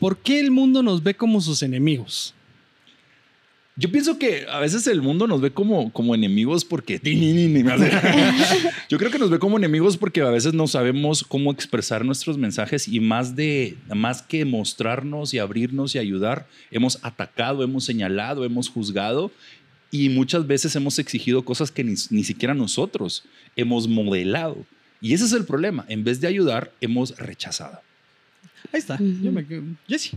¿Por 0.00 0.16
qué 0.16 0.40
el 0.40 0.50
mundo 0.50 0.82
nos 0.82 1.02
ve 1.02 1.12
como 1.12 1.42
sus 1.42 1.62
enemigos? 1.62 2.32
Yo 3.78 3.92
pienso 3.92 4.18
que 4.18 4.46
a 4.48 4.58
veces 4.58 4.86
el 4.86 5.02
mundo 5.02 5.26
nos 5.26 5.42
ve 5.42 5.50
como, 5.50 5.92
como 5.92 6.14
enemigos 6.14 6.64
porque... 6.64 6.98
Yo 8.88 8.96
creo 8.96 9.10
que 9.10 9.18
nos 9.18 9.28
ve 9.28 9.38
como 9.38 9.58
enemigos 9.58 9.98
porque 9.98 10.22
a 10.22 10.30
veces 10.30 10.54
no 10.54 10.66
sabemos 10.66 11.22
cómo 11.22 11.52
expresar 11.52 12.02
nuestros 12.02 12.38
mensajes 12.38 12.88
y 12.88 13.00
más, 13.00 13.36
de, 13.36 13.76
más 13.94 14.22
que 14.22 14.46
mostrarnos 14.46 15.34
y 15.34 15.38
abrirnos 15.38 15.94
y 15.94 15.98
ayudar, 15.98 16.46
hemos 16.70 16.98
atacado, 17.02 17.62
hemos 17.62 17.84
señalado, 17.84 18.46
hemos 18.46 18.70
juzgado 18.70 19.30
y 19.90 20.08
muchas 20.08 20.46
veces 20.46 20.74
hemos 20.74 20.98
exigido 20.98 21.44
cosas 21.44 21.70
que 21.70 21.84
ni, 21.84 21.96
ni 22.08 22.24
siquiera 22.24 22.54
nosotros 22.54 23.24
hemos 23.56 23.88
modelado. 23.88 24.64
Y 25.02 25.12
ese 25.12 25.26
es 25.26 25.32
el 25.32 25.44
problema. 25.44 25.84
En 25.88 26.02
vez 26.02 26.22
de 26.22 26.28
ayudar, 26.28 26.72
hemos 26.80 27.14
rechazado. 27.18 27.80
Ahí 28.72 28.78
está. 28.80 28.94
Ujú. 28.94 29.16
Yo 29.22 29.32
me 29.32 29.44
Jessy. 29.88 30.12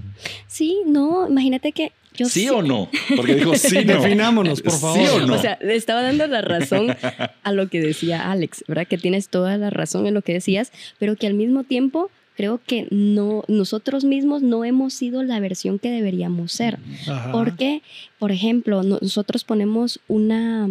Sí, 0.47 0.81
no, 0.85 1.27
imagínate 1.27 1.71
que 1.71 1.91
yo 2.15 2.27
¿Sí 2.27 2.49
o 2.49 2.61
no? 2.61 2.89
Porque 3.15 3.35
dijo 3.35 3.55
sí, 3.55 3.85
no. 3.85 4.01
Definámonos, 4.01 4.61
por 4.61 4.73
favor. 4.73 4.97
¿Sí 4.97 5.15
o 5.15 5.25
no? 5.25 5.35
O 5.35 5.37
sea, 5.37 5.57
le 5.61 5.75
estaba 5.75 6.01
dando 6.01 6.27
la 6.27 6.41
razón 6.41 6.95
a 7.43 7.51
lo 7.51 7.69
que 7.69 7.79
decía 7.79 8.31
Alex, 8.31 8.63
¿verdad? 8.67 8.87
Que 8.87 8.97
tienes 8.97 9.29
toda 9.29 9.57
la 9.57 9.69
razón 9.69 10.07
en 10.07 10.13
lo 10.13 10.21
que 10.21 10.33
decías, 10.33 10.71
pero 10.97 11.15
que 11.15 11.27
al 11.27 11.33
mismo 11.33 11.63
tiempo 11.63 12.09
creo 12.35 12.59
que 12.65 12.87
no, 12.89 13.43
nosotros 13.47 14.05
mismos 14.05 14.41
no 14.41 14.63
hemos 14.63 14.93
sido 14.93 15.23
la 15.23 15.39
versión 15.39 15.77
que 15.77 15.91
deberíamos 15.91 16.51
ser. 16.51 16.79
Ajá. 17.07 17.31
Porque, 17.31 17.81
por 18.17 18.31
ejemplo, 18.31 18.81
nosotros 18.83 19.43
ponemos 19.43 19.99
una 20.07 20.69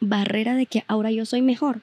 barrera 0.00 0.54
de 0.54 0.66
que 0.66 0.84
ahora 0.88 1.10
yo 1.10 1.24
soy 1.26 1.42
mejor. 1.42 1.80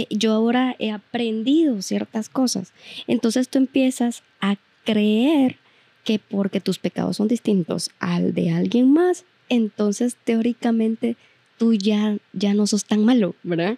Eh, 0.00 0.06
yo 0.10 0.32
ahora 0.32 0.76
he 0.78 0.90
aprendido 0.90 1.82
ciertas 1.82 2.28
cosas. 2.28 2.72
Entonces 3.06 3.48
tú 3.48 3.58
empiezas 3.58 4.22
a 4.40 4.56
creer 4.84 5.56
que 6.04 6.18
porque 6.18 6.60
tus 6.60 6.78
pecados 6.78 7.16
son 7.18 7.28
distintos 7.28 7.90
al 7.98 8.32
de 8.34 8.50
alguien 8.50 8.92
más, 8.92 9.24
entonces 9.48 10.16
teóricamente 10.24 11.16
tú 11.58 11.74
ya, 11.74 12.16
ya 12.32 12.54
no 12.54 12.66
sos 12.66 12.84
tan 12.84 13.04
malo, 13.04 13.34
¿verdad? 13.42 13.76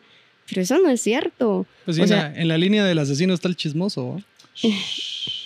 Pero 0.49 0.61
eso 0.63 0.79
no 0.79 0.91
es 0.91 1.01
cierto. 1.01 1.67
Pues 1.85 1.97
sí, 1.97 2.01
O 2.03 2.05
en, 2.05 2.09
sea- 2.09 2.29
la, 2.31 2.41
en 2.41 2.49
la 2.49 2.59
línea 2.59 2.85
del 2.85 2.99
asesino 2.99 3.35
está 3.35 3.49
el 3.49 3.57
chismoso. 3.57 4.21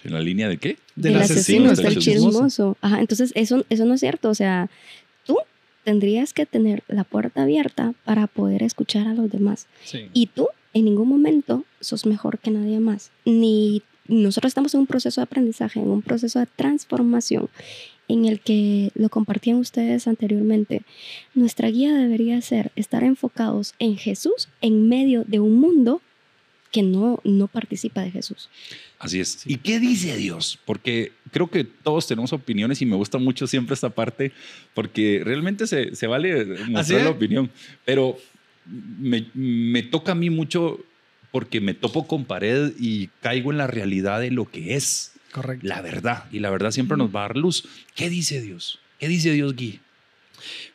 ¿En 0.05 0.13
la 0.13 0.21
línea 0.21 0.49
de 0.49 0.59
qué? 0.59 0.77
Del 0.97 1.15
el 1.17 1.23
asesino, 1.23 1.71
está 1.71 1.83
está 1.83 1.89
el 1.89 1.97
el 1.97 2.03
chismoso. 2.03 2.31
chismoso. 2.31 2.77
Ajá, 2.81 3.01
entonces 3.01 3.33
eso, 3.35 3.65
eso 3.71 3.85
no 3.87 3.95
es 3.95 4.01
cierto. 4.01 4.29
O 4.31 4.35
sea, 4.35 4.69
tú 5.25 5.37
tendrías 5.85 6.33
que 6.33 6.47
tener 6.47 6.83
la 6.89 7.05
puerta 7.05 7.43
abierta 7.43 7.95
para 8.05 8.27
poder 8.27 8.63
escuchar 8.63 9.07
a 9.09 9.15
los 9.15 9.31
demás. 9.31 9.67
Sí. 9.85 10.09
Y 10.13 10.27
tú 10.27 10.49
en 10.75 10.85
ningún 10.85 11.09
momento 11.09 11.65
sos 11.81 12.05
mejor 12.05 12.39
que 12.39 12.51
nadie 12.51 12.81
más. 12.81 13.11
Ni 13.25 13.83
nosotros 14.07 14.51
estamos 14.51 14.75
en 14.75 14.81
un 14.81 14.87
proceso 14.87 15.21
de 15.21 15.25
aprendizaje, 15.25 15.81
en 15.81 15.89
un 15.89 16.03
proceso 16.03 16.39
de 16.41 16.47
transformación 16.47 17.49
en 18.09 18.27
el 18.27 18.41
que 18.41 18.91
lo 18.95 19.09
compartían 19.09 19.57
ustedes 19.57 20.07
anteriormente. 20.07 20.83
Nuestra 21.35 21.71
guía 21.71 21.95
debería 21.95 22.41
ser 22.43 22.71
estar 22.77 23.03
enfocados 23.03 23.75
en 23.79 23.97
Jesús 23.97 24.49
en 24.61 24.89
medio 24.89 25.25
de 25.25 25.41
un 25.41 25.59
mundo 25.59 26.03
que 26.71 26.83
no, 26.83 27.21
no 27.23 27.47
participa 27.47 28.03
de 28.03 28.11
Jesús. 28.11 28.51
Así 28.99 29.21
es. 29.21 29.43
¿Y 29.47 29.59
qué 29.59 29.79
dice 29.79 30.17
Dios? 30.17 30.59
Porque 30.65 31.13
creo 31.31 31.49
que 31.49 31.63
todos 31.63 32.09
tenemos 32.09 32.33
opiniones 32.33 32.83
y 32.83 32.87
me 32.87 32.97
gusta 32.97 33.19
mucho 33.19 33.47
siempre 33.47 33.75
esta 33.75 33.91
parte 33.91 34.33
porque 34.75 35.23
realmente 35.25 35.69
se, 35.69 35.95
se 35.95 36.09
vale 36.09 36.45
mostrar 36.67 36.99
es? 36.99 37.05
la 37.05 37.11
opinión. 37.11 37.49
Pero 37.85 38.19
me, 38.67 39.27
me 39.35 39.83
toca 39.83 40.13
a 40.13 40.15
mí 40.15 40.31
mucho 40.31 40.81
porque 41.31 41.61
me 41.61 41.75
topo 41.75 42.07
con 42.07 42.25
pared 42.25 42.73
y 42.79 43.09
caigo 43.21 43.51
en 43.51 43.59
la 43.59 43.67
realidad 43.67 44.21
de 44.21 44.31
lo 44.31 44.51
que 44.51 44.75
es 44.77 45.13
Correcto. 45.33 45.67
la 45.67 45.81
verdad. 45.83 46.25
Y 46.31 46.39
la 46.39 46.51
verdad 46.51 46.71
siempre 46.71 46.97
nos 46.97 47.15
va 47.15 47.25
a 47.25 47.29
dar 47.29 47.37
luz. 47.37 47.67
¿Qué 47.95 48.09
dice 48.09 48.41
Dios? 48.41 48.79
¿Qué 48.99 49.09
dice 49.09 49.33
Dios, 49.33 49.55
Gui? 49.57 49.81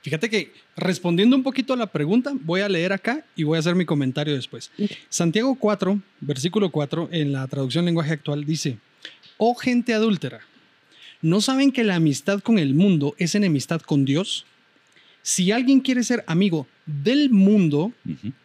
Fíjate 0.01 0.29
que 0.29 0.51
respondiendo 0.75 1.35
un 1.35 1.43
poquito 1.43 1.73
a 1.73 1.77
la 1.77 1.87
pregunta, 1.87 2.31
voy 2.33 2.61
a 2.61 2.69
leer 2.69 2.91
acá 2.93 3.23
y 3.35 3.43
voy 3.43 3.57
a 3.57 3.59
hacer 3.59 3.75
mi 3.75 3.85
comentario 3.85 4.33
después. 4.33 4.71
Santiago 5.09 5.55
4, 5.55 6.01
versículo 6.21 6.71
4, 6.71 7.09
en 7.11 7.31
la 7.31 7.47
traducción 7.47 7.85
lenguaje 7.85 8.13
actual, 8.13 8.45
dice, 8.45 8.77
Oh 9.37 9.55
gente 9.55 9.93
adúltera, 9.93 10.41
¿no 11.21 11.39
saben 11.41 11.71
que 11.71 11.83
la 11.83 11.95
amistad 11.95 12.41
con 12.41 12.59
el 12.59 12.73
mundo 12.73 13.15
es 13.17 13.35
enemistad 13.35 13.81
con 13.81 14.05
Dios? 14.05 14.45
Si 15.21 15.51
alguien 15.51 15.79
quiere 15.81 16.03
ser 16.03 16.23
amigo 16.27 16.67
del 16.85 17.29
mundo, 17.29 17.91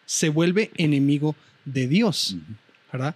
se 0.06 0.28
vuelve 0.28 0.70
enemigo 0.76 1.34
de 1.64 1.88
Dios. 1.88 2.36
¿verdad? 2.92 3.14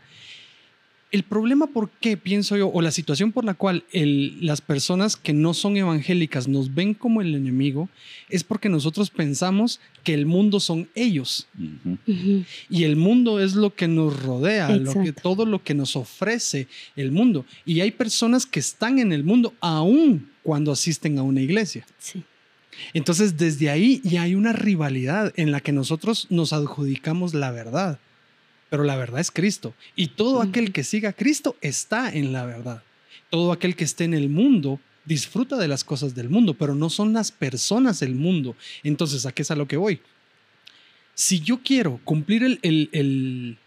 El 1.10 1.22
problema 1.22 1.66
por 1.68 1.88
qué, 1.88 2.18
pienso 2.18 2.54
yo, 2.58 2.68
o 2.68 2.82
la 2.82 2.90
situación 2.90 3.32
por 3.32 3.42
la 3.44 3.54
cual 3.54 3.84
el- 3.92 4.44
las 4.44 4.60
personas 4.60 5.16
que 5.16 5.32
no 5.32 5.54
son 5.54 5.76
evangélicas 5.78 6.48
nos 6.48 6.74
ven 6.74 6.92
como 6.92 7.22
el 7.22 7.34
enemigo, 7.34 7.88
es 8.28 8.44
porque 8.44 8.68
nosotros 8.68 9.08
pensamos 9.08 9.80
que 10.04 10.12
el 10.12 10.26
mundo 10.26 10.60
son 10.60 10.86
ellos 10.94 11.46
y 12.68 12.84
el 12.84 12.96
mundo 12.96 13.40
es 13.40 13.54
lo 13.54 13.74
que 13.74 13.88
nos 13.88 14.22
rodea, 14.22 14.68
lo 14.76 14.92
que, 15.04 15.12
todo 15.14 15.46
lo 15.46 15.62
que 15.64 15.72
nos 15.72 15.96
ofrece 15.96 16.68
el 16.94 17.10
mundo. 17.10 17.46
Y 17.64 17.80
hay 17.80 17.90
personas 17.90 18.44
que 18.44 18.60
están 18.60 18.98
en 18.98 19.12
el 19.12 19.24
mundo 19.24 19.54
aún 19.60 20.28
cuando 20.42 20.72
asisten 20.72 21.16
a 21.18 21.22
una 21.22 21.40
iglesia. 21.40 21.86
Sí. 21.98 22.22
Entonces, 22.94 23.36
desde 23.36 23.70
ahí 23.70 24.00
ya 24.04 24.22
hay 24.22 24.34
una 24.34 24.52
rivalidad 24.52 25.32
en 25.36 25.50
la 25.52 25.60
que 25.60 25.72
nosotros 25.72 26.26
nos 26.30 26.52
adjudicamos 26.52 27.34
la 27.34 27.50
verdad. 27.50 27.98
Pero 28.70 28.84
la 28.84 28.96
verdad 28.96 29.20
es 29.20 29.30
Cristo. 29.30 29.74
Y 29.96 30.08
todo 30.08 30.42
aquel 30.42 30.72
que 30.72 30.84
siga 30.84 31.10
a 31.10 31.12
Cristo 31.14 31.56
está 31.60 32.12
en 32.12 32.32
la 32.32 32.44
verdad. 32.44 32.82
Todo 33.30 33.52
aquel 33.52 33.74
que 33.76 33.84
esté 33.84 34.04
en 34.04 34.14
el 34.14 34.28
mundo 34.28 34.80
disfruta 35.06 35.56
de 35.56 35.68
las 35.68 35.84
cosas 35.84 36.14
del 36.14 36.28
mundo, 36.28 36.52
pero 36.54 36.74
no 36.74 36.90
son 36.90 37.14
las 37.14 37.32
personas 37.32 38.00
del 38.00 38.14
mundo. 38.14 38.54
Entonces, 38.82 39.24
¿a 39.24 39.32
qué 39.32 39.40
es 39.42 39.50
a 39.50 39.56
lo 39.56 39.66
que 39.66 39.78
voy? 39.78 40.00
Si 41.14 41.40
yo 41.40 41.60
quiero 41.64 41.98
cumplir 42.04 42.42
el, 42.44 42.58
el- 42.62 42.90
el- 42.92 43.58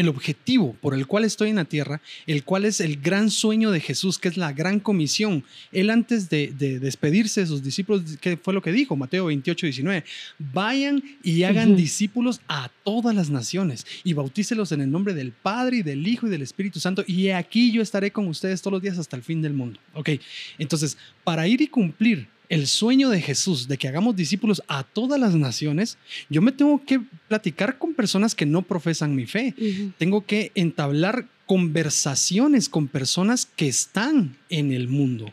el 0.00 0.08
objetivo 0.08 0.76
por 0.80 0.94
el 0.94 1.06
cual 1.06 1.24
estoy 1.24 1.50
en 1.50 1.56
la 1.56 1.64
tierra, 1.64 2.00
el 2.26 2.44
cual 2.44 2.64
es 2.64 2.80
el 2.80 3.00
gran 3.00 3.30
sueño 3.30 3.70
de 3.70 3.80
Jesús, 3.80 4.18
que 4.18 4.28
es 4.28 4.36
la 4.36 4.52
gran 4.52 4.80
comisión. 4.80 5.44
Él 5.72 5.90
antes 5.90 6.28
de, 6.30 6.52
de 6.58 6.78
despedirse 6.78 7.42
de 7.42 7.46
sus 7.46 7.62
discípulos, 7.62 8.02
¿qué 8.20 8.36
fue 8.36 8.54
lo 8.54 8.62
que 8.62 8.72
dijo? 8.72 8.96
Mateo 8.96 9.26
28, 9.26 9.66
19. 9.66 10.04
Vayan 10.38 11.02
y 11.22 11.42
hagan 11.44 11.76
discípulos 11.76 12.40
a 12.48 12.70
todas 12.84 13.14
las 13.14 13.30
naciones 13.30 13.86
y 14.04 14.12
bautícelos 14.12 14.72
en 14.72 14.80
el 14.80 14.90
nombre 14.90 15.14
del 15.14 15.32
Padre 15.32 15.78
y 15.78 15.82
del 15.82 16.06
Hijo 16.06 16.26
y 16.26 16.30
del 16.30 16.42
Espíritu 16.42 16.80
Santo. 16.80 17.04
Y 17.06 17.30
aquí 17.30 17.72
yo 17.72 17.82
estaré 17.82 18.10
con 18.10 18.26
ustedes 18.28 18.60
todos 18.62 18.72
los 18.72 18.82
días 18.82 18.98
hasta 18.98 19.16
el 19.16 19.22
fin 19.22 19.42
del 19.42 19.52
mundo. 19.52 19.78
Ok, 19.94 20.10
entonces, 20.58 20.96
para 21.24 21.46
ir 21.46 21.60
y 21.60 21.68
cumplir 21.68 22.28
el 22.50 22.66
sueño 22.66 23.08
de 23.08 23.22
Jesús 23.22 23.68
de 23.68 23.78
que 23.78 23.88
hagamos 23.88 24.16
discípulos 24.16 24.62
a 24.68 24.82
todas 24.82 25.18
las 25.18 25.34
naciones, 25.34 25.96
yo 26.28 26.42
me 26.42 26.52
tengo 26.52 26.84
que 26.84 27.00
platicar 27.28 27.78
con 27.78 27.94
personas 27.94 28.34
que 28.34 28.44
no 28.44 28.62
profesan 28.62 29.14
mi 29.14 29.24
fe 29.24 29.54
tengo 29.96 30.26
que 30.26 30.50
entablar 30.54 31.26
conversaciones 31.46 32.68
con 32.68 32.88
personas 32.88 33.46
que 33.46 33.68
están 33.68 34.36
en 34.50 34.72
el 34.72 34.88
mundo. 34.88 35.32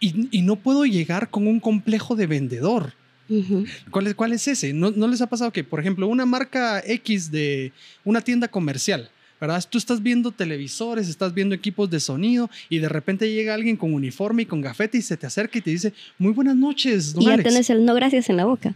Y, 0.00 0.28
y 0.36 0.42
no 0.42 0.56
puedo 0.56 0.86
llegar 0.86 1.30
con 1.30 1.46
un 1.46 1.60
complejo 1.60 2.16
de 2.16 2.26
vendedor. 2.26 2.94
¿Cuál 3.90 4.06
es, 4.06 4.14
cuál 4.14 4.32
es 4.32 4.46
ese? 4.46 4.72
¿No, 4.72 4.90
¿No 4.90 5.08
les 5.08 5.20
ha 5.20 5.26
pasado 5.26 5.52
que, 5.52 5.64
por 5.64 5.80
ejemplo, 5.80 6.06
una 6.06 6.26
marca 6.26 6.82
X 6.84 7.30
de 7.30 7.72
una 8.04 8.20
tienda 8.20 8.48
comercial, 8.48 9.10
¿verdad? 9.40 9.62
Tú 9.68 9.78
estás 9.78 10.02
viendo 10.02 10.30
televisores, 10.32 11.08
estás 11.08 11.34
viendo 11.34 11.54
equipos 11.54 11.90
de 11.90 12.00
sonido 12.00 12.50
y 12.68 12.78
de 12.78 12.88
repente 12.88 13.32
llega 13.32 13.54
alguien 13.54 13.76
con 13.76 13.92
uniforme 13.94 14.42
y 14.42 14.46
con 14.46 14.60
gafete 14.60 14.98
y 14.98 15.02
se 15.02 15.16
te 15.16 15.26
acerca 15.26 15.58
y 15.58 15.62
te 15.62 15.70
dice, 15.70 15.92
muy 16.18 16.32
buenas 16.32 16.56
noches, 16.56 17.12
don 17.12 17.22
Y 17.22 17.26
ya 17.26 17.34
Alex". 17.34 17.48
tenés 17.48 17.70
el 17.70 17.84
no 17.84 17.94
gracias 17.94 18.28
en 18.30 18.36
la 18.36 18.44
boca. 18.44 18.74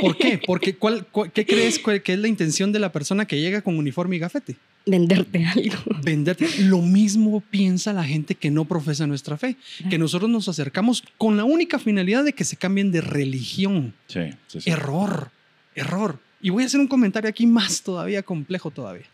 ¿Por 0.00 0.16
qué? 0.16 0.38
Porque, 0.46 0.76
¿cuál, 0.76 1.06
cuál- 1.06 1.30
¿Qué 1.32 1.46
crees 1.46 1.78
cuál- 1.78 2.02
que 2.02 2.12
es 2.14 2.18
la 2.18 2.28
intención 2.28 2.72
de 2.72 2.78
la 2.78 2.92
persona 2.92 3.26
que 3.26 3.40
llega 3.40 3.62
con 3.62 3.76
uniforme 3.76 4.16
y 4.16 4.18
gafete? 4.18 4.56
Venderte 4.86 5.42
algo. 5.46 5.76
venderte. 6.02 6.46
Lo 6.64 6.82
mismo 6.82 7.40
piensa 7.40 7.94
la 7.94 8.04
gente 8.04 8.34
que 8.34 8.50
no 8.50 8.66
profesa 8.66 9.06
nuestra 9.06 9.38
fe, 9.38 9.56
que 9.88 9.96
nosotros 9.96 10.28
nos 10.28 10.46
acercamos 10.48 11.02
con 11.16 11.38
la 11.38 11.44
única 11.44 11.78
finalidad 11.78 12.22
de 12.22 12.34
que 12.34 12.44
se 12.44 12.56
cambien 12.56 12.92
de 12.92 13.00
religión. 13.00 13.94
Sí, 14.08 14.20
sí, 14.46 14.60
sí. 14.60 14.70
Error, 14.70 15.30
error. 15.74 16.18
Y 16.44 16.50
voy 16.50 16.62
a 16.62 16.66
hacer 16.66 16.78
un 16.78 16.88
comentario 16.88 17.30
aquí 17.30 17.46
más 17.46 17.80
todavía 17.80 18.22
complejo 18.22 18.70
todavía. 18.70 19.06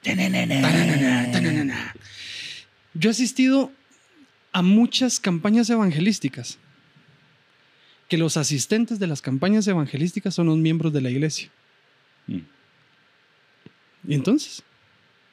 Yo 2.93 3.09
he 3.09 3.13
asistido 3.13 3.71
a 4.51 4.63
muchas 4.63 5.21
campañas 5.21 5.71
evangelísticas, 5.71 6.59
que 8.09 8.19
los 8.19 8.37
asistentes 8.37 8.99
de 8.99 9.07
las 9.07 9.23
campañas 9.23 9.69
evangelísticas 9.69 10.35
son 10.35 10.49
los 10.49 10.59
miembros 10.59 10.93
de 10.93 11.03
la 11.03 11.11
iglesia. 11.11 11.49
Mm, 12.27 12.39
¿Y 14.09 14.15
entonces? 14.15 14.65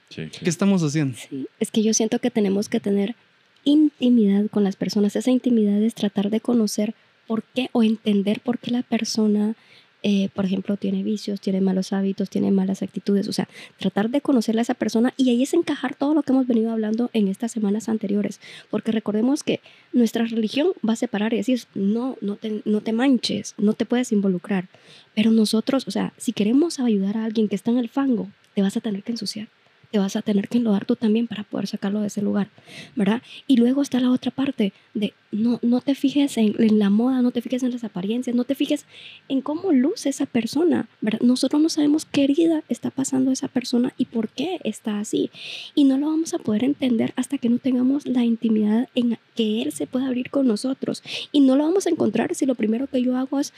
sí, 0.09 0.29
sí. 0.31 0.39
¿Qué 0.43 0.51
estamos 0.51 0.83
haciendo? 0.83 1.17
Sí, 1.17 1.47
es 1.59 1.71
que 1.71 1.81
yo 1.81 1.95
siento 1.95 2.19
que 2.19 2.29
tenemos 2.29 2.69
que 2.69 2.79
tener 2.79 3.15
intimidad 3.63 4.51
con 4.51 4.63
las 4.63 4.75
personas. 4.75 5.15
Esa 5.15 5.31
intimidad 5.31 5.81
es 5.81 5.95
tratar 5.95 6.29
de 6.29 6.41
conocer 6.41 6.93
por 7.25 7.41
qué 7.41 7.71
o 7.71 7.81
entender 7.81 8.39
por 8.39 8.59
qué 8.59 8.69
la 8.69 8.83
persona, 8.83 9.55
eh, 10.03 10.29
por 10.33 10.45
ejemplo, 10.45 10.77
tiene 10.77 11.03
vicios, 11.03 11.41
tiene 11.41 11.59
malos 11.59 11.91
hábitos, 11.91 12.29
tiene 12.29 12.51
malas 12.51 12.81
actitudes. 12.81 13.27
O 13.27 13.33
sea, 13.33 13.47
tratar 13.77 14.09
de 14.09 14.21
conocerle 14.21 14.61
a 14.61 14.63
esa 14.63 14.73
persona 14.73 15.13
y 15.17 15.29
ahí 15.29 15.43
es 15.43 15.53
encajar 15.53 15.95
todo 15.95 16.13
lo 16.13 16.23
que 16.23 16.31
hemos 16.31 16.47
venido 16.47 16.71
hablando 16.71 17.09
en 17.13 17.27
estas 17.27 17.51
semanas 17.51 17.89
anteriores. 17.89 18.39
Porque 18.69 18.91
recordemos 18.91 19.43
que 19.43 19.59
nuestra 19.93 20.25
religión 20.25 20.69
va 20.87 20.93
a 20.93 20.97
separar 20.97 21.33
y 21.33 21.37
decir, 21.37 21.63
no, 21.73 22.17
no 22.21 22.35
te, 22.35 22.61
no 22.65 22.81
te 22.81 22.93
manches, 22.93 23.55
no 23.57 23.73
te 23.73 23.85
puedes 23.85 24.11
involucrar. 24.11 24.67
Pero 25.15 25.31
nosotros, 25.31 25.87
o 25.87 25.91
sea, 25.91 26.13
si 26.17 26.31
queremos 26.31 26.79
ayudar 26.79 27.17
a 27.17 27.25
alguien 27.25 27.47
que 27.47 27.55
está 27.55 27.71
en 27.71 27.79
el 27.79 27.89
fango, 27.89 28.29
te 28.53 28.61
vas 28.61 28.77
a 28.77 28.81
tener 28.81 29.03
que 29.03 29.13
ensuciar 29.13 29.47
te 29.91 29.99
vas 29.99 30.15
a 30.15 30.21
tener 30.21 30.47
que 30.47 30.57
enlodar 30.57 30.85
tú 30.85 30.95
también 30.95 31.27
para 31.27 31.43
poder 31.43 31.67
sacarlo 31.67 32.01
de 32.01 32.07
ese 32.07 32.21
lugar, 32.21 32.49
¿verdad? 32.95 33.21
Y 33.47 33.57
luego 33.57 33.81
está 33.81 33.99
la 33.99 34.11
otra 34.11 34.31
parte 34.31 34.73
de 34.93 35.13
no, 35.31 35.59
no 35.61 35.81
te 35.81 35.95
fijes 35.95 36.37
en, 36.37 36.55
en 36.61 36.79
la 36.79 36.89
moda, 36.89 37.21
no 37.21 37.31
te 37.31 37.41
fijes 37.41 37.63
en 37.63 37.71
las 37.71 37.83
apariencias, 37.83 38.35
no 38.35 38.43
te 38.43 38.55
fijes 38.55 38.85
en 39.27 39.41
cómo 39.41 39.71
luce 39.71 40.09
esa 40.09 40.25
persona, 40.25 40.87
¿verdad? 41.01 41.21
Nosotros 41.21 41.61
no 41.61 41.69
sabemos 41.69 42.05
qué 42.05 42.25
herida 42.25 42.63
está 42.69 42.89
pasando 42.89 43.31
esa 43.31 43.47
persona 43.47 43.93
y 43.97 44.05
por 44.05 44.29
qué 44.29 44.59
está 44.63 44.99
así. 44.99 45.29
Y 45.75 45.83
no 45.83 45.97
lo 45.97 46.07
vamos 46.07 46.33
a 46.33 46.39
poder 46.39 46.63
entender 46.63 47.13
hasta 47.15 47.37
que 47.37 47.49
no 47.49 47.59
tengamos 47.59 48.05
la 48.05 48.23
intimidad 48.23 48.89
en 48.95 49.17
que 49.35 49.61
él 49.61 49.71
se 49.71 49.87
pueda 49.87 50.07
abrir 50.07 50.29
con 50.29 50.47
nosotros. 50.47 51.03
Y 51.31 51.41
no 51.41 51.55
lo 51.55 51.63
vamos 51.63 51.87
a 51.87 51.89
encontrar 51.89 52.33
si 52.35 52.45
lo 52.45 52.55
primero 52.55 52.87
que 52.87 53.01
yo 53.01 53.17
hago 53.17 53.39
es, 53.39 53.53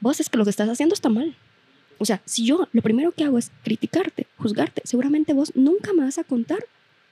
vos 0.00 0.20
es 0.20 0.28
que 0.28 0.38
lo 0.38 0.44
que 0.44 0.50
estás 0.50 0.68
haciendo 0.68 0.94
está 0.94 1.08
mal. 1.08 1.34
O 1.98 2.04
sea, 2.04 2.20
si 2.24 2.44
yo 2.44 2.68
lo 2.72 2.82
primero 2.82 3.12
que 3.12 3.24
hago 3.24 3.38
es 3.38 3.50
criticarte, 3.62 4.26
juzgarte, 4.36 4.82
seguramente 4.84 5.32
vos 5.32 5.52
nunca 5.54 5.92
me 5.92 6.04
vas 6.04 6.18
a 6.18 6.24
contar 6.24 6.58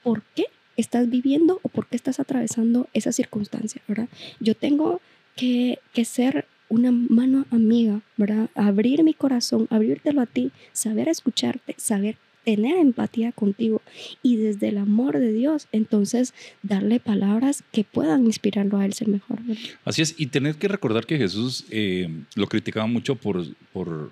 por 0.03 0.21
qué 0.35 0.45
estás 0.77 1.09
viviendo 1.09 1.59
o 1.61 1.69
por 1.69 1.87
qué 1.87 1.95
estás 1.95 2.19
atravesando 2.19 2.87
esa 2.93 3.11
circunstancia, 3.11 3.81
¿verdad? 3.87 4.09
Yo 4.39 4.55
tengo 4.55 5.01
que, 5.35 5.79
que 5.93 6.05
ser 6.05 6.45
una 6.69 6.91
mano 6.91 7.45
amiga, 7.51 8.01
¿verdad? 8.17 8.49
Abrir 8.55 9.03
mi 9.03 9.13
corazón, 9.13 9.67
abrírtelo 9.69 10.21
a 10.21 10.25
ti, 10.25 10.51
saber 10.71 11.07
escucharte, 11.07 11.75
saber 11.77 12.17
tener 12.43 12.77
empatía 12.77 13.31
contigo 13.31 13.81
y 14.21 14.35
desde 14.35 14.69
el 14.69 14.77
amor 14.77 15.17
de 15.19 15.31
Dios, 15.31 15.67
entonces 15.71 16.33
darle 16.61 16.99
palabras 16.99 17.63
que 17.71 17.83
puedan 17.83 18.25
inspirarlo 18.25 18.77
a 18.77 18.85
él 18.85 18.93
ser 18.93 19.07
mejor. 19.07 19.41
¿verdad? 19.43 19.63
Así 19.85 20.01
es, 20.01 20.15
y 20.17 20.27
tener 20.27 20.55
que 20.55 20.67
recordar 20.67 21.05
que 21.05 21.17
Jesús 21.17 21.65
eh, 21.69 22.09
lo 22.35 22.47
criticaba 22.47 22.87
mucho 22.87 23.15
por, 23.15 23.45
por 23.71 24.11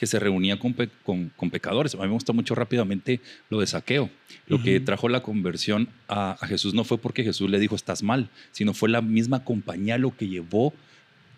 que 0.00 0.06
se 0.06 0.18
reunía 0.18 0.58
con, 0.58 0.72
pe- 0.74 0.88
con- 1.04 1.30
con 1.36 1.50
pecadores. 1.50 1.94
A 1.94 1.98
mí 1.98 2.04
me 2.04 2.14
gusta 2.14 2.32
mucho 2.32 2.54
rápidamente 2.56 3.20
lo 3.50 3.60
de 3.60 3.66
saqueo. 3.68 4.10
Lo 4.48 4.62
que 4.62 4.80
trajo 4.80 5.08
la 5.08 5.22
conversión 5.22 5.88
a, 6.08 6.32
a 6.40 6.46
Jesús 6.48 6.74
no 6.74 6.82
fue 6.84 6.98
porque 6.98 7.22
Jesús 7.22 7.48
le 7.50 7.58
dijo 7.60 7.76
estás 7.76 8.02
mal, 8.02 8.30
sino 8.50 8.72
fue 8.74 8.88
la 8.88 9.02
misma 9.02 9.44
compañía 9.44 9.98
lo 9.98 10.16
que 10.16 10.26
llevó 10.26 10.72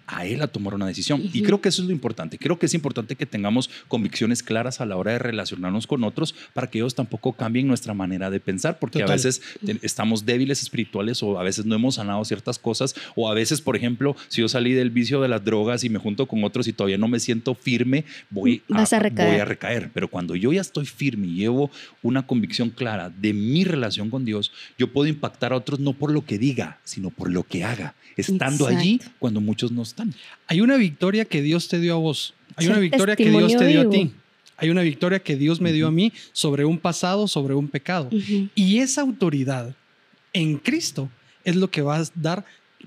a 0.07 0.27
él 0.27 0.43
a 0.43 0.47
tomar 0.49 0.75
una 0.75 0.87
decisión. 0.87 1.21
Y 1.33 1.39
Ujú. 1.39 1.47
creo 1.47 1.61
que 1.61 1.69
eso 1.69 1.83
es 1.83 1.89
lo 1.89 1.93
importante. 1.93 2.39
Creo 2.39 2.59
que 2.59 2.67
es 2.67 2.75
importante 2.75 3.17
que 3.17 3.27
tengamos 3.27 3.71
convicciones 3.89 4.43
claras 4.43 4.81
a 4.81 4.87
la 4.87 4.97
hora 4.97 5.13
de 5.13 5.19
relacionarnos 5.19 5.87
con 5.87 6.05
otros 6.05 6.35
para 6.55 6.69
que 6.69 6.79
ellos 6.79 6.95
tampoco 6.95 7.33
cambien 7.33 7.67
nuestra 7.67 7.95
manera 7.95 8.31
de 8.31 8.41
pensar, 8.41 8.79
porque 8.79 8.99
a 8.99 9.03
Total. 9.03 9.17
veces 9.17 9.43
te- 9.65 9.79
estamos 9.83 10.25
débiles 10.27 10.63
espirituales 10.63 11.23
o 11.23 11.39
a 11.39 11.43
veces 11.43 11.67
no 11.67 11.75
hemos 11.75 11.97
sanado 11.97 12.25
ciertas 12.25 12.59
cosas 12.59 12.95
o 13.15 13.31
a 13.31 13.35
veces, 13.35 13.61
por 13.61 13.77
ejemplo, 13.77 14.17
si 14.29 14.41
yo 14.41 14.49
salí 14.49 14.73
del 14.73 14.91
vicio 14.91 15.21
de 15.21 15.29
las 15.29 15.45
drogas 15.45 15.85
y 15.85 15.89
me 15.89 15.99
junto 15.99 16.27
con 16.27 16.43
otros 16.45 16.69
y 16.69 16.73
todavía 16.73 16.99
no 16.99 17.09
me 17.09 17.21
siento 17.21 17.55
firme, 17.55 18.05
voy 18.31 18.63
Vas 18.69 18.93
a 18.93 18.99
recaer. 18.99 19.31
voy 19.31 19.41
a 19.41 19.45
recaer. 19.45 19.91
Pero 19.93 20.09
cuando 20.09 20.35
yo 20.37 20.53
ya 20.53 20.61
estoy 20.61 20.87
firme 20.87 21.27
y 21.29 21.35
llevo 21.37 21.71
una 22.03 22.27
convicción 22.27 22.71
clara 22.71 23.11
de 23.11 23.33
mi 23.33 23.65
relación 23.65 24.11
con 24.11 24.25
Dios, 24.25 24.53
yo 24.79 24.89
puedo 24.93 25.09
impactar 25.09 25.53
a 25.53 25.57
otros 25.57 25.81
no 25.81 25.93
por 25.93 26.11
lo 26.13 26.25
que 26.25 26.39
diga, 26.39 26.79
sino 26.85 27.11
por 27.11 27.31
lo 27.31 27.43
que 27.45 27.65
haga, 27.65 27.95
estando 28.17 28.67
allí 28.67 28.95
Exacto. 28.97 29.17
cuando 29.19 29.41
muchos 29.41 29.73
no 29.73 29.83
están. 29.93 30.15
Hay 30.47 30.61
una 30.61 30.77
victoria 30.77 31.25
que 31.25 31.43
Dios 31.43 31.69
te 31.69 31.79
dio 31.79 31.95
a 31.95 31.99
vos. 31.99 32.35
Hay 32.57 32.67
una 32.67 32.79
victoria 32.79 33.17
que 33.17 33.31
Dios 33.31 33.57
te 33.57 33.67
dio 33.67 33.83
a 33.83 33.91
ti. 33.91 34.13
Hay 34.57 34.71
una 34.71 34.83
victoria 34.83 35.19
que 35.21 35.37
Dios 35.37 35.61
me 35.61 35.73
dio 35.73 35.87
a 35.87 35.91
mí 35.91 36.13
sobre 36.33 36.65
un 36.65 36.79
pasado, 36.79 37.27
sobre 37.29 37.55
un 37.55 37.69
pecado. 37.69 38.09
Y 38.55 38.79
esa 38.79 39.01
autoridad 39.01 39.75
en 40.33 40.59
Cristo 40.59 41.09
es 41.45 41.57
lo 41.57 41.71
que 41.71 41.83
va 41.83 41.97
a 41.97 42.05
dar 42.15 42.45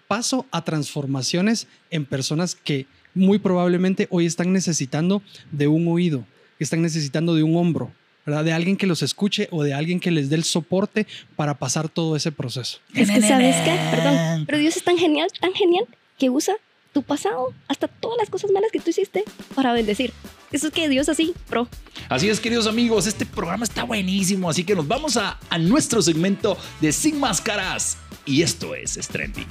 paso 0.08 0.46
a 0.52 0.64
transformaciones 0.64 1.68
en 1.90 2.06
personas 2.06 2.56
que 2.56 2.86
muy 3.14 3.40
probablemente 3.40 4.08
hoy 4.10 4.26
están 4.26 4.52
necesitando 4.52 5.22
de 5.52 5.68
un 5.68 5.88
oído, 5.88 6.26
que 6.58 6.64
están 6.64 6.82
necesitando 6.82 7.34
de 7.34 7.44
un 7.44 7.56
hombro, 7.56 7.92
¿verdad? 8.26 8.44
De 8.44 8.54
alguien 8.54 8.78
que 8.78 8.88
los 8.88 9.02
escuche 9.02 9.48
o 9.52 9.64
de 9.64 9.74
alguien 9.74 10.00
que 10.00 10.12
les 10.12 10.30
dé 10.30 10.36
el 10.36 10.44
soporte 10.44 11.08
para 11.36 11.58
pasar 11.58 11.90
todo 11.90 12.16
ese 12.16 12.32
proceso. 12.32 12.80
Es 12.94 13.10
que, 13.10 13.22
¿sabes 13.22 13.56
qué? 13.64 13.78
Perdón, 13.92 14.46
pero 14.46 14.58
Dios 14.58 14.76
es 14.76 14.84
tan 14.84 14.98
genial, 14.98 15.30
tan 15.40 15.54
genial, 15.54 15.86
que 16.18 16.30
usa 16.30 16.56
tu 16.96 17.04
pasado, 17.04 17.54
hasta 17.68 17.90
todas 17.90 18.18
las 18.18 18.30
cosas 18.30 18.52
malas 18.52 18.72
que 18.72 18.80
tú 18.80 18.90
hiciste, 18.90 19.26
para 19.54 19.74
bendecir. 19.74 20.14
Eso 20.54 20.68
es 20.68 20.74
que 20.74 20.88
Dios 20.88 21.10
así, 21.10 21.34
pro. 21.50 21.68
Así 22.08 22.30
es, 22.30 22.40
queridos 22.40 22.68
amigos, 22.68 23.06
este 23.06 23.26
programa 23.26 23.66
está 23.66 23.84
buenísimo, 23.84 24.50
así 24.50 24.64
que 24.64 24.76
nos 24.76 24.88
vamos 24.88 25.18
a, 25.18 25.38
a 25.50 25.58
nuestro 25.58 26.02
segmento 26.02 26.58
de 26.80 26.94
Sin 26.94 27.20
Máscaras. 27.20 27.98
Y 28.26 28.44
esto 28.44 28.74
es 28.76 28.96
Trendy. 29.10 29.46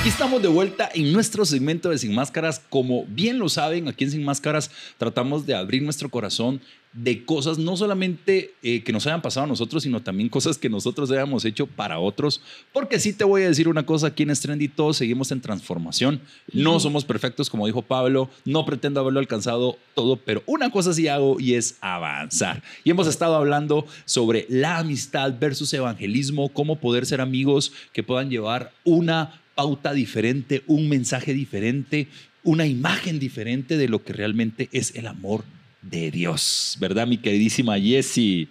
Aquí 0.00 0.08
estamos 0.08 0.40
de 0.40 0.48
vuelta 0.48 0.88
en 0.94 1.12
nuestro 1.12 1.44
segmento 1.44 1.90
de 1.90 1.98
Sin 1.98 2.14
Máscaras. 2.14 2.62
Como 2.70 3.04
bien 3.04 3.38
lo 3.38 3.50
saben, 3.50 3.86
aquí 3.86 4.04
en 4.04 4.12
Sin 4.12 4.24
Máscaras 4.24 4.70
tratamos 4.96 5.44
de 5.44 5.54
abrir 5.54 5.82
nuestro 5.82 6.08
corazón 6.08 6.62
de 6.94 7.24
cosas 7.26 7.58
no 7.58 7.76
solamente 7.76 8.54
eh, 8.62 8.82
que 8.82 8.92
nos 8.94 9.06
hayan 9.06 9.20
pasado 9.20 9.44
a 9.44 9.48
nosotros, 9.48 9.82
sino 9.82 10.00
también 10.00 10.30
cosas 10.30 10.56
que 10.56 10.70
nosotros 10.70 11.10
hayamos 11.10 11.44
hecho 11.44 11.66
para 11.66 11.98
otros. 11.98 12.40
Porque 12.72 12.98
sí 12.98 13.12
te 13.12 13.24
voy 13.24 13.42
a 13.42 13.48
decir 13.48 13.68
una 13.68 13.84
cosa, 13.84 14.06
aquí 14.06 14.22
en 14.22 14.32
Trendy 14.32 14.68
todos 14.68 14.96
seguimos 14.96 15.32
en 15.32 15.42
transformación. 15.42 16.22
No 16.50 16.80
somos 16.80 17.04
perfectos, 17.04 17.50
como 17.50 17.66
dijo 17.66 17.82
Pablo, 17.82 18.30
no 18.46 18.64
pretendo 18.64 19.00
haberlo 19.00 19.20
alcanzado 19.20 19.76
todo, 19.94 20.16
pero 20.16 20.42
una 20.46 20.70
cosa 20.70 20.94
sí 20.94 21.08
hago 21.08 21.38
y 21.38 21.54
es 21.54 21.76
avanzar. 21.82 22.62
Y 22.84 22.90
hemos 22.90 23.06
estado 23.06 23.36
hablando 23.36 23.84
sobre 24.06 24.46
la 24.48 24.78
amistad 24.78 25.34
versus 25.38 25.74
evangelismo, 25.74 26.48
cómo 26.48 26.80
poder 26.80 27.04
ser 27.04 27.20
amigos 27.20 27.72
que 27.92 28.02
puedan 28.02 28.30
llevar 28.30 28.72
una 28.84 29.40
pauta 29.60 29.92
diferente, 29.92 30.62
un 30.68 30.88
mensaje 30.88 31.34
diferente, 31.34 32.08
una 32.44 32.66
imagen 32.66 33.18
diferente 33.18 33.76
de 33.76 33.88
lo 33.88 34.02
que 34.02 34.14
realmente 34.14 34.70
es 34.72 34.94
el 34.94 35.06
amor 35.06 35.44
de 35.82 36.10
Dios, 36.10 36.78
¿verdad, 36.80 37.06
mi 37.06 37.18
queridísima 37.18 37.78
Jessie? 37.78 38.48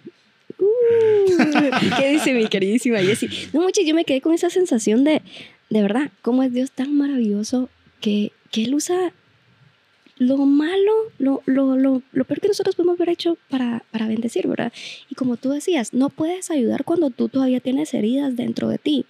Uh, 0.56 1.96
¿Qué 1.98 2.12
dice 2.12 2.32
mi 2.32 2.46
queridísima 2.46 3.00
Jessie? 3.00 3.28
No, 3.52 3.62
mucho, 3.62 3.80
yo 3.84 3.92
me 3.92 4.04
quedé 4.04 4.20
con 4.20 4.34
esa 4.34 4.50
sensación 4.50 5.02
de, 5.02 5.20
de 5.68 5.82
verdad, 5.82 6.12
cómo 6.22 6.44
es 6.44 6.52
Dios 6.52 6.70
tan 6.70 6.96
maravilloso 6.96 7.68
que, 8.00 8.30
que 8.52 8.62
Él 8.62 8.74
usa 8.76 9.12
lo 10.20 10.36
malo, 10.36 10.92
lo, 11.16 11.42
lo, 11.46 11.76
lo, 11.78 12.02
lo 12.12 12.24
peor 12.26 12.40
que 12.42 12.48
nosotros 12.48 12.76
podemos 12.76 12.98
haber 12.98 13.08
hecho 13.08 13.38
para, 13.48 13.84
para 13.90 14.06
bendecir, 14.06 14.46
¿verdad? 14.46 14.70
Y 15.08 15.14
como 15.14 15.38
tú 15.38 15.48
decías, 15.48 15.94
no 15.94 16.10
puedes 16.10 16.50
ayudar 16.50 16.84
cuando 16.84 17.08
tú 17.08 17.30
todavía 17.30 17.60
tienes 17.60 17.94
heridas 17.94 18.36
dentro 18.36 18.68
de 18.68 18.76
ti, 18.76 19.06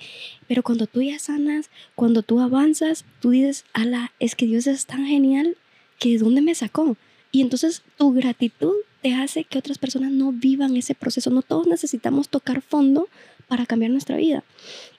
pero 0.46 0.62
cuando 0.62 0.86
tú 0.86 1.02
ya 1.02 1.18
sanas, 1.18 1.68
cuando 1.96 2.22
tú 2.22 2.38
avanzas, 2.38 3.04
tú 3.20 3.30
dices, 3.30 3.64
ala, 3.72 4.12
es 4.20 4.36
que 4.36 4.46
Dios 4.46 4.68
es 4.68 4.86
tan 4.86 5.04
genial 5.04 5.56
que 5.98 6.10
¿de 6.10 6.18
dónde 6.18 6.42
me 6.42 6.54
sacó? 6.54 6.96
Y 7.32 7.40
entonces 7.40 7.82
tu 7.98 8.12
gratitud 8.12 8.74
te 9.02 9.12
hace 9.14 9.42
que 9.42 9.58
otras 9.58 9.78
personas 9.78 10.12
no 10.12 10.30
vivan 10.30 10.76
ese 10.76 10.94
proceso. 10.94 11.30
No 11.30 11.42
todos 11.42 11.66
necesitamos 11.66 12.28
tocar 12.28 12.62
fondo 12.62 13.08
para 13.48 13.66
cambiar 13.66 13.90
nuestra 13.90 14.16
vida. 14.16 14.44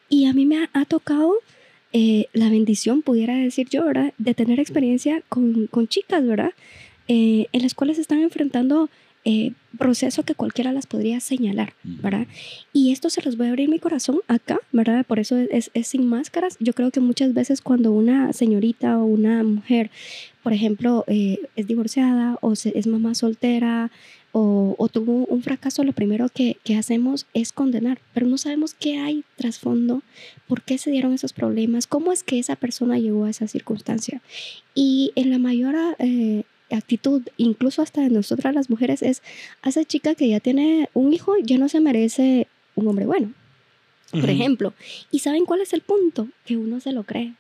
Y 0.10 0.26
a 0.26 0.34
mí 0.34 0.46
me 0.46 0.58
ha, 0.58 0.70
ha 0.74 0.84
tocado 0.84 1.36
eh, 1.94 2.28
la 2.34 2.50
bendición, 2.50 3.02
pudiera 3.02 3.36
decir 3.36 3.68
yo. 3.70 3.84
De 4.18 4.34
tener 4.34 4.60
experiencia 4.60 5.24
con, 5.30 5.68
con 5.68 5.88
chicas, 5.88 6.26
¿verdad? 6.26 6.52
Eh, 7.08 7.48
en 7.52 7.62
las 7.62 7.74
cuales 7.74 7.98
están 7.98 8.22
enfrentando 8.22 8.90
eh, 9.24 9.52
proceso 9.78 10.24
que 10.24 10.36
cualquiera 10.36 10.72
las 10.74 10.88
podría 10.88 11.20
señalar, 11.20 11.74
¿verdad? 11.84 12.28
Y 12.74 12.92
esto 12.92 13.10
se 13.10 13.22
los 13.22 13.38
voy 13.38 13.48
a 13.48 13.50
abrir 13.52 13.70
mi 13.70 13.80
corazón 13.80 14.20
acá, 14.28 14.60
¿verdad? 14.72 15.06
Por 15.06 15.20
eso 15.20 15.38
es, 15.38 15.70
es 15.74 15.88
sin 15.88 16.08
máscaras. 16.08 16.58
Yo 16.60 16.74
creo 16.74 16.92
que 16.92 17.00
muchas 17.00 17.34
veces 17.34 17.62
cuando 17.62 17.92
una 17.92 18.34
señorita 18.34 18.98
o 18.98 19.06
una 19.06 19.44
mujer, 19.44 19.92
por 20.44 20.54
ejemplo, 20.54 21.04
eh, 21.08 21.40
es 21.56 21.68
divorciada 21.68 22.38
o 22.42 22.56
se- 22.56 22.78
es 22.78 22.88
mamá 22.88 23.14
soltera 23.16 23.92
o, 24.34 24.76
o 24.78 24.88
tuvo 24.88 25.26
un 25.26 25.44
fracaso, 25.44 25.84
lo 25.84 25.92
primero 25.94 26.28
que, 26.30 26.58
que 26.64 26.76
hacemos 26.78 27.28
es 27.34 27.52
condenar, 27.52 28.00
pero 28.14 28.28
no 28.28 28.38
sabemos 28.38 28.74
qué 28.74 28.98
hay 28.98 29.24
trasfondo, 29.36 30.04
por 30.48 30.62
qué 30.64 30.78
se 30.78 30.90
dieron 30.90 31.14
esos 31.14 31.34
problemas, 31.34 31.86
cómo 31.86 32.12
es 32.14 32.24
que 32.24 32.40
esa 32.40 32.56
persona 32.56 32.98
llegó 32.98 33.26
a 33.26 33.30
esa 33.30 33.48
circunstancia. 33.48 34.22
Y 34.74 35.12
en 35.16 35.32
la 35.32 35.38
mayor 35.38 35.76
eh, 36.00 36.44
actitud, 36.76 37.24
incluso 37.38 37.82
hasta 37.82 38.02
de 38.02 38.10
nosotras 38.10 38.54
las 38.54 38.70
mujeres, 38.70 39.02
es 39.02 39.22
a 39.62 39.70
esa 39.70 39.84
chica 39.84 40.16
que 40.16 40.30
ya 40.30 40.40
tiene 40.40 40.90
un 40.94 41.14
hijo, 41.14 41.36
ya 41.42 41.58
no 41.58 41.70
se 41.70 41.80
merece 41.80 42.48
un 42.76 42.88
hombre 42.88 43.06
bueno, 43.06 43.34
por 44.12 44.30
ejemplo. 44.30 44.74
¿Y 45.12 45.20
saben 45.20 45.46
cuál 45.46 45.62
es 45.62 45.74
el 45.74 45.82
punto? 45.82 46.28
Que 46.46 46.58
uno 46.58 46.80
se 46.80 46.92
lo 46.92 47.04
cree. 47.04 47.34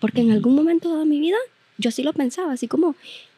Porque 0.00 0.20
en 0.20 0.30
algún 0.32 0.54
momento 0.54 0.98
de 0.98 1.06
mi 1.06 1.20
vida, 1.20 1.38
yo 1.78 1.90
sí 1.90 2.02
lo 2.02 2.12
pensaba, 2.12 2.52
así 2.52 2.68
como, 2.68 2.94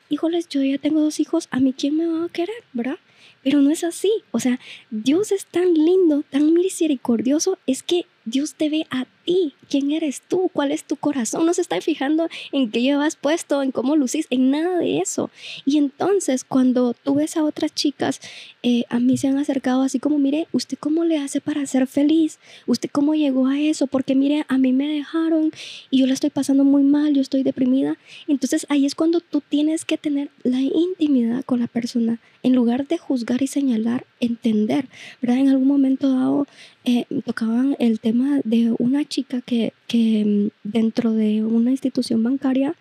híjoles, 0.09 0.49
yo 0.49 0.63
ya 0.63 0.79
tengo 0.79 1.01
dos 1.01 1.21
hijos, 1.21 1.49
¿a 1.51 1.61
mí 1.61 1.73
quién 1.73 1.97
me 1.97 2.07
va 2.07 2.25
a 2.25 2.29
querer, 2.29 2.65
verdad? 2.73 2.99
Pero 3.43 3.61
no 3.61 3.71
es 3.71 3.85
así. 3.85 4.11
O 4.33 4.41
sea, 4.41 4.59
Dios 4.91 5.31
es 5.33 5.47
tan 5.47 5.73
lindo, 5.75 6.25
tan 6.31 6.53
misericordioso, 6.53 7.59
es 7.67 7.83
que 7.83 8.07
Dios 8.25 8.55
te 8.55 8.69
ve 8.69 8.87
a 8.91 9.07
ti. 9.27 9.53
¿Quién 9.69 9.91
eres 9.91 10.23
tú? 10.23 10.49
¿Cuál 10.53 10.73
es 10.73 10.85
tu 10.85 10.97
corazón? 10.97 11.45
No 11.45 11.53
se 11.53 11.61
está 11.61 11.81
fijando 11.81 12.29
en 12.53 12.71
qué 12.71 12.81
llevas 12.81 13.17
puesto, 13.17 13.63
en 13.63 13.73
cómo 13.73 13.97
lucís, 13.97 14.27
en 14.31 14.51
nada 14.51 14.79
de 14.79 15.01
eso. 15.01 15.31
Y 15.65 15.77
entonces, 15.77 16.45
cuando 16.45 16.95
tú 16.95 17.17
ves 17.17 17.37
a 17.37 17.45
otras 17.45 17.75
chicas, 17.75 18.21
eh, 18.63 18.85
a 18.89 19.01
mí 19.01 19.17
se 19.17 19.29
han 19.29 19.39
acercado 19.39 19.83
así 19.83 19.99
como, 19.99 20.19
mire, 20.19 20.47
¿usted 20.53 20.79
cómo 20.79 21.05
le 21.05 21.19
hace 21.19 21.41
para 21.41 21.67
ser 21.67 21.87
feliz? 21.87 22.39
¿Usted 22.67 22.89
cómo 22.91 23.15
llegó 23.15 23.49
a 23.49 23.61
eso? 23.61 23.87
Porque 23.87 24.15
mire, 24.15 24.47
a 24.49 24.57
mí 24.57 24.73
me 24.73 24.89
dejaron 24.89 25.51
y 25.91 25.99
yo 25.99 26.07
la 26.07 26.15
estoy 26.15 26.31
pasando 26.31 26.65
muy 26.65 26.83
mal, 26.83 27.15
yo 27.15 27.21
estoy 27.21 27.43
deprimida. 27.43 27.99
Entonces 28.29 28.67
ahí 28.69 28.87
es 28.87 28.95
cuando 28.95 29.21
tú 29.21 29.43
tienes 29.47 29.85
que 29.85 29.99
tener 29.99 30.31
la 30.45 30.61
intimidad 30.61 31.45
con 31.45 31.61
la 31.61 31.67
persona. 31.67 32.19
En 32.43 32.55
lugar 32.55 32.87
de 32.87 32.97
juzgar 32.97 33.43
y 33.43 33.49
señalar, 33.49 34.07
entender, 34.21 34.87
¿verdad? 35.21 35.39
En 35.39 35.49
algún 35.49 35.67
momento 35.67 36.13
dado 36.13 36.47
eh, 36.85 37.05
tocaban 37.25 37.75
el 37.81 37.99
tema 37.99 38.41
de 38.45 38.73
una 38.79 39.05
chica 39.05 39.16
que, 39.25 39.73
que 39.87 40.25
mm, 40.25 40.49
dentro 40.65 41.13
de 41.13 41.45
una 41.45 41.71
institución 41.71 42.23
bancaria 42.23 42.75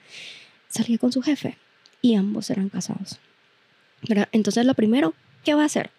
salía 0.70 0.98
con 0.98 1.12
su 1.12 1.22
jefe 1.22 1.58
y 2.02 2.16
ambos 2.16 2.50
eran 2.50 2.70
casados. 2.70 3.20
¿verdad? 4.08 4.30
Entonces 4.32 4.66
lo 4.66 4.74
primero, 4.76 5.14
¿qué 5.44 5.54
va 5.54 5.64
a 5.64 5.66
hacer? 5.66 5.90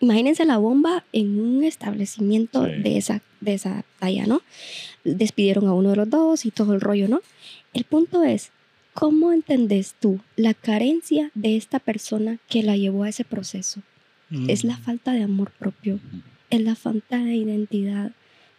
Imagínense 0.00 0.44
la 0.44 0.58
bomba 0.58 1.04
en 1.12 1.38
un 1.38 1.62
establecimiento 1.64 2.66
Sí. 2.66 2.72
de, 2.82 2.96
esa, 2.98 3.22
de 3.40 3.54
esa 3.54 3.84
talla, 4.00 4.26
¿no? 4.26 4.42
Despidieron 5.04 5.66
a 5.68 5.72
uno 5.72 5.90
de 5.90 5.96
los 5.96 6.10
dos 6.10 6.46
y 6.46 6.50
todo 6.50 6.74
el 6.74 6.80
rollo, 6.80 7.08
¿no? 7.08 7.20
El 7.72 7.84
punto 7.84 8.24
es, 8.24 8.50
¿cómo 8.92 9.32
entendés 9.32 9.94
tú 10.00 10.20
la 10.36 10.52
carencia 10.52 11.30
de 11.34 11.56
esta 11.56 11.78
persona 11.78 12.38
que 12.48 12.62
la 12.62 12.76
llevó 12.76 13.04
a 13.04 13.08
ese 13.08 13.24
proceso? 13.24 13.82
Es 14.48 14.64
la 14.64 14.76
falta 14.76 15.12
de 15.12 15.22
amor 15.22 15.52
propio, 15.52 16.00
es 16.50 16.60
la 16.60 16.74
falta 16.74 17.18
de 17.18 17.36
identidad. 17.36 18.10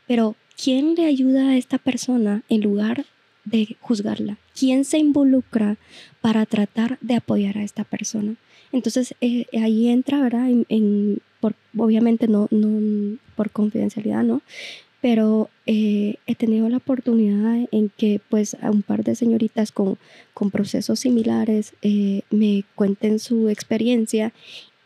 Pero, 0.07 0.35
¿quién 0.61 0.95
le 0.95 1.05
ayuda 1.05 1.49
a 1.49 1.57
esta 1.57 1.77
persona 1.77 2.43
en 2.49 2.61
lugar 2.61 3.05
de 3.45 3.75
juzgarla? 3.79 4.37
¿Quién 4.57 4.85
se 4.85 4.97
involucra 4.97 5.77
para 6.21 6.45
tratar 6.45 6.97
de 7.01 7.15
apoyar 7.15 7.57
a 7.57 7.63
esta 7.63 7.83
persona? 7.83 8.35
Entonces 8.71 9.13
eh, 9.21 9.45
ahí 9.61 9.87
entra, 9.87 10.21
¿verdad? 10.21 10.49
En, 10.49 10.65
en- 10.69 11.19
por, 11.39 11.53
obviamente 11.77 12.27
no, 12.27 12.47
no 12.51 13.17
por 13.35 13.51
confidencialidad, 13.51 14.23
¿no? 14.23 14.41
Pero 15.01 15.49
eh, 15.67 16.15
he 16.25 16.33
tenido 16.33 16.67
la 16.69 16.77
oportunidad 16.77 17.67
en 17.71 17.89
que 17.95 18.19
pues 18.29 18.55
a 18.61 18.71
un 18.71 18.81
par 18.81 19.03
de 19.03 19.13
señoritas 19.15 19.71
con, 19.71 19.99
con 20.33 20.49
procesos 20.49 20.99
similares 21.01 21.73
eh, 21.83 22.21
me 22.31 22.63
cuenten 22.73 23.19
su 23.19 23.49
experiencia 23.49 24.33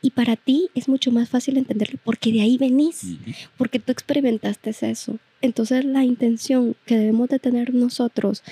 y 0.02 0.10
para 0.12 0.36
ti 0.36 0.70
es 0.76 0.90
mucho 0.90 1.12
más 1.12 1.30
fácil 1.30 1.58
entenderlo 1.58 2.00
porque 2.04 2.34
de 2.34 2.42
ahí 2.42 2.58
venís 2.58 3.04
porque 3.58 3.80
tú 3.80 3.94
experimentaste 3.94 4.72
eso. 4.72 5.18
Entonces 5.42 5.86
la 5.86 6.04
intención 6.04 6.76
que 6.86 6.98
debemos 6.98 7.30
de 7.30 7.40
tener 7.40 7.74
nosotros 7.74 8.44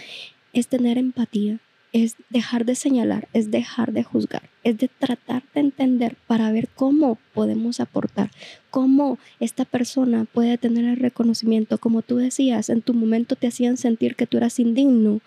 es 0.53 0.67
tener 0.67 0.97
empatía, 0.97 1.59
es 1.93 2.15
dejar 2.29 2.65
de 2.65 2.75
señalar, 2.75 3.27
es 3.33 3.51
dejar 3.51 3.91
de 3.91 4.03
juzgar, 4.03 4.49
es 4.63 4.77
de 4.77 4.87
tratar 4.87 5.43
de 5.53 5.61
entender 5.61 6.15
para 6.27 6.51
ver 6.51 6.69
cómo 6.75 7.17
podemos 7.33 7.79
aportar, 7.79 8.31
cómo 8.69 9.17
esta 9.39 9.65
persona 9.65 10.25
puede 10.25 10.57
tener 10.57 10.85
el 10.85 10.97
reconocimiento, 10.97 11.77
como 11.77 12.01
tú 12.01 12.17
decías, 12.17 12.69
en 12.69 12.81
tu 12.81 12.93
momento 12.93 13.35
te 13.35 13.47
hacían 13.47 13.77
sentir 13.77 14.15
que 14.15 14.27
tú 14.27 14.37
eras 14.37 14.59
indigno. 14.59 15.21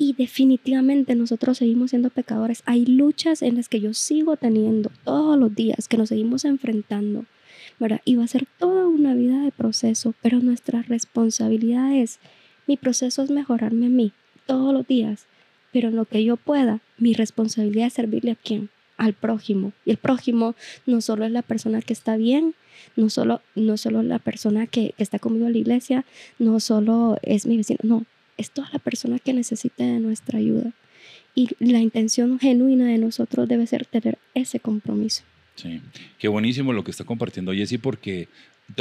Y 0.00 0.12
definitivamente 0.12 1.16
nosotros 1.16 1.58
seguimos 1.58 1.90
siendo 1.90 2.10
pecadores. 2.10 2.62
Hay 2.66 2.86
luchas 2.86 3.42
en 3.42 3.56
las 3.56 3.68
que 3.68 3.80
yo 3.80 3.94
sigo 3.94 4.36
teniendo 4.36 4.92
todos 5.02 5.36
los 5.36 5.52
días, 5.52 5.88
que 5.88 5.98
nos 5.98 6.10
seguimos 6.10 6.44
enfrentando. 6.44 7.24
Y 8.04 8.16
va 8.16 8.24
a 8.24 8.28
ser 8.28 8.46
toda 8.58 8.88
una 8.88 9.14
vida 9.14 9.40
de 9.40 9.52
proceso, 9.52 10.14
pero 10.20 10.40
nuestra 10.40 10.82
responsabilidad 10.82 11.94
es, 11.94 12.18
mi 12.66 12.76
proceso 12.76 13.22
es 13.22 13.30
mejorarme 13.30 13.86
a 13.86 13.90
mí 13.90 14.12
todos 14.46 14.72
los 14.72 14.86
días, 14.86 15.26
pero 15.72 15.88
en 15.88 15.96
lo 15.96 16.04
que 16.04 16.24
yo 16.24 16.36
pueda, 16.36 16.80
mi 16.98 17.14
responsabilidad 17.14 17.86
es 17.86 17.92
servirle 17.92 18.32
a 18.32 18.36
quién, 18.36 18.70
al 18.96 19.14
prójimo. 19.14 19.72
Y 19.84 19.90
el 19.92 19.96
prójimo 19.96 20.56
no 20.86 21.00
solo 21.00 21.24
es 21.24 21.30
la 21.30 21.42
persona 21.42 21.80
que 21.80 21.92
está 21.92 22.16
bien, 22.16 22.54
no 22.96 23.10
solo, 23.10 23.42
no 23.54 23.76
solo 23.76 24.02
la 24.02 24.18
persona 24.18 24.66
que, 24.66 24.94
que 24.96 25.02
está 25.02 25.20
conmigo 25.20 25.46
en 25.46 25.52
la 25.52 25.58
iglesia, 25.58 26.04
no 26.38 26.58
solo 26.58 27.18
es 27.22 27.46
mi 27.46 27.56
vecino, 27.56 27.78
no, 27.84 28.06
es 28.36 28.50
toda 28.50 28.68
la 28.72 28.80
persona 28.80 29.20
que 29.20 29.32
necesite 29.34 29.84
de 29.84 30.00
nuestra 30.00 30.38
ayuda. 30.38 30.72
Y 31.34 31.50
la 31.60 31.78
intención 31.78 32.40
genuina 32.40 32.86
de 32.86 32.98
nosotros 32.98 33.48
debe 33.48 33.68
ser 33.68 33.86
tener 33.86 34.18
ese 34.34 34.58
compromiso. 34.58 35.22
Sí, 35.58 35.82
qué 36.20 36.28
buenísimo 36.28 36.72
lo 36.72 36.84
que 36.84 36.92
está 36.92 37.02
compartiendo 37.02 37.52
Jessy, 37.52 37.78
porque 37.78 38.28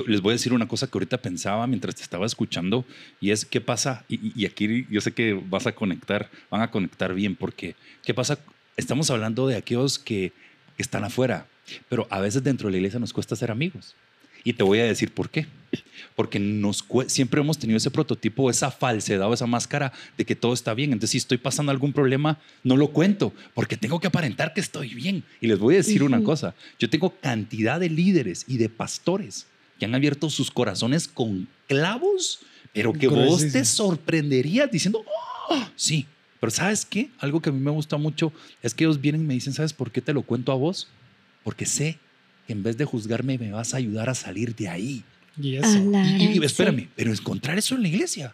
les 0.05 0.21
voy 0.21 0.31
a 0.31 0.33
decir 0.33 0.53
una 0.53 0.67
cosa 0.67 0.85
que 0.85 0.95
ahorita 0.95 1.17
pensaba 1.17 1.65
mientras 1.65 1.95
te 1.95 2.03
estaba 2.03 2.27
escuchando, 2.27 2.85
y 3.19 3.31
es 3.31 3.45
qué 3.45 3.61
pasa, 3.61 4.05
y, 4.07 4.45
aquí 4.45 4.85
yo 4.87 5.01
sé 5.01 5.11
que 5.11 5.33
vas 5.33 5.65
a 5.65 5.71
conectar, 5.71 6.29
van 6.51 6.61
a 6.61 6.69
conectar 6.69 7.15
bien, 7.15 7.35
porque 7.35 7.75
qué 8.05 8.13
pasa, 8.13 8.37
estamos 8.75 9.09
hablando 9.09 9.47
de 9.47 9.55
aquellos 9.55 9.97
que, 9.97 10.33
que 10.75 10.83
están 10.83 11.03
afuera, 11.03 11.47
pero 11.89 12.05
a 12.11 12.21
veces 12.21 12.43
dentro 12.43 12.67
de 12.67 12.73
la 12.73 12.77
iglesia 12.77 12.99
nos 12.99 13.11
cuesta 13.11 13.35
ser 13.35 13.49
amigos. 13.49 13.95
Y 14.43 14.53
te 14.53 14.63
voy 14.63 14.79
a 14.79 14.85
decir 14.85 15.11
por 15.11 15.29
qué. 15.29 15.45
Porque 16.15 16.39
nos 16.39 16.85
siempre 17.07 17.41
hemos 17.41 17.57
tenido 17.57 17.77
ese 17.77 17.91
prototipo, 17.91 18.49
esa 18.49 18.71
falsedad 18.71 19.29
o 19.29 19.33
esa 19.33 19.45
máscara 19.45 19.91
de 20.17 20.25
que 20.25 20.35
todo 20.35 20.53
está 20.53 20.73
bien. 20.73 20.93
Entonces, 20.93 21.11
si 21.11 21.17
estoy 21.17 21.37
pasando 21.37 21.71
algún 21.71 21.93
problema, 21.93 22.39
no 22.63 22.77
lo 22.77 22.89
cuento, 22.89 23.33
porque 23.53 23.77
tengo 23.77 23.99
que 23.99 24.07
aparentar 24.07 24.53
que 24.53 24.61
estoy 24.61 24.93
bien. 24.95 25.23
Y 25.41 25.47
les 25.47 25.59
voy 25.59 25.75
a 25.75 25.77
decir 25.77 26.03
una 26.03 26.17
Ujú. 26.17 26.25
cosa, 26.27 26.55
yo 26.79 26.89
tengo 26.89 27.13
cantidad 27.19 27.79
de 27.79 27.89
líderes 27.89 28.45
y 28.47 28.57
de 28.57 28.69
pastores 28.69 29.47
que 29.77 29.85
han 29.85 29.93
abierto 29.93 30.29
sus 30.29 30.49
corazones 30.49 31.07
con 31.07 31.47
clavos, 31.67 32.39
pero 32.73 32.93
que 32.93 33.07
vos 33.07 33.51
te 33.51 33.63
sorprenderías 33.65 34.71
diciendo, 34.71 35.03
"Oh, 35.49 35.67
sí. 35.75 36.05
Pero 36.39 36.51
¿sabes 36.51 36.85
qué? 36.85 37.09
Algo 37.19 37.41
que 37.41 37.49
a 37.49 37.51
mí 37.51 37.59
me 37.59 37.71
gusta 37.71 37.97
mucho 37.97 38.31
es 38.61 38.73
que 38.73 38.83
ellos 38.83 39.01
vienen 39.01 39.21
y 39.21 39.23
me 39.25 39.33
dicen, 39.33 39.53
¿sabes 39.53 39.73
por 39.73 39.91
qué 39.91 40.01
te 40.01 40.13
lo 40.13 40.21
cuento 40.21 40.51
a 40.51 40.55
vos? 40.55 40.87
Porque 41.43 41.65
sé 41.65 41.97
en 42.47 42.63
vez 42.63 42.77
de 42.77 42.85
juzgarme 42.85 43.37
me 43.37 43.51
vas 43.51 43.73
a 43.73 43.77
ayudar 43.77 44.09
a 44.09 44.15
salir 44.15 44.55
de 44.55 44.69
ahí. 44.69 45.03
Y 45.39 45.55
eso. 45.55 45.77
Y, 45.77 46.23
y- 46.23 46.39
y 46.39 46.45
espérame, 46.45 46.87
pero 46.95 47.11
encontrar 47.11 47.57
eso 47.57 47.75
en 47.75 47.83
la 47.83 47.87
iglesia. 47.89 48.33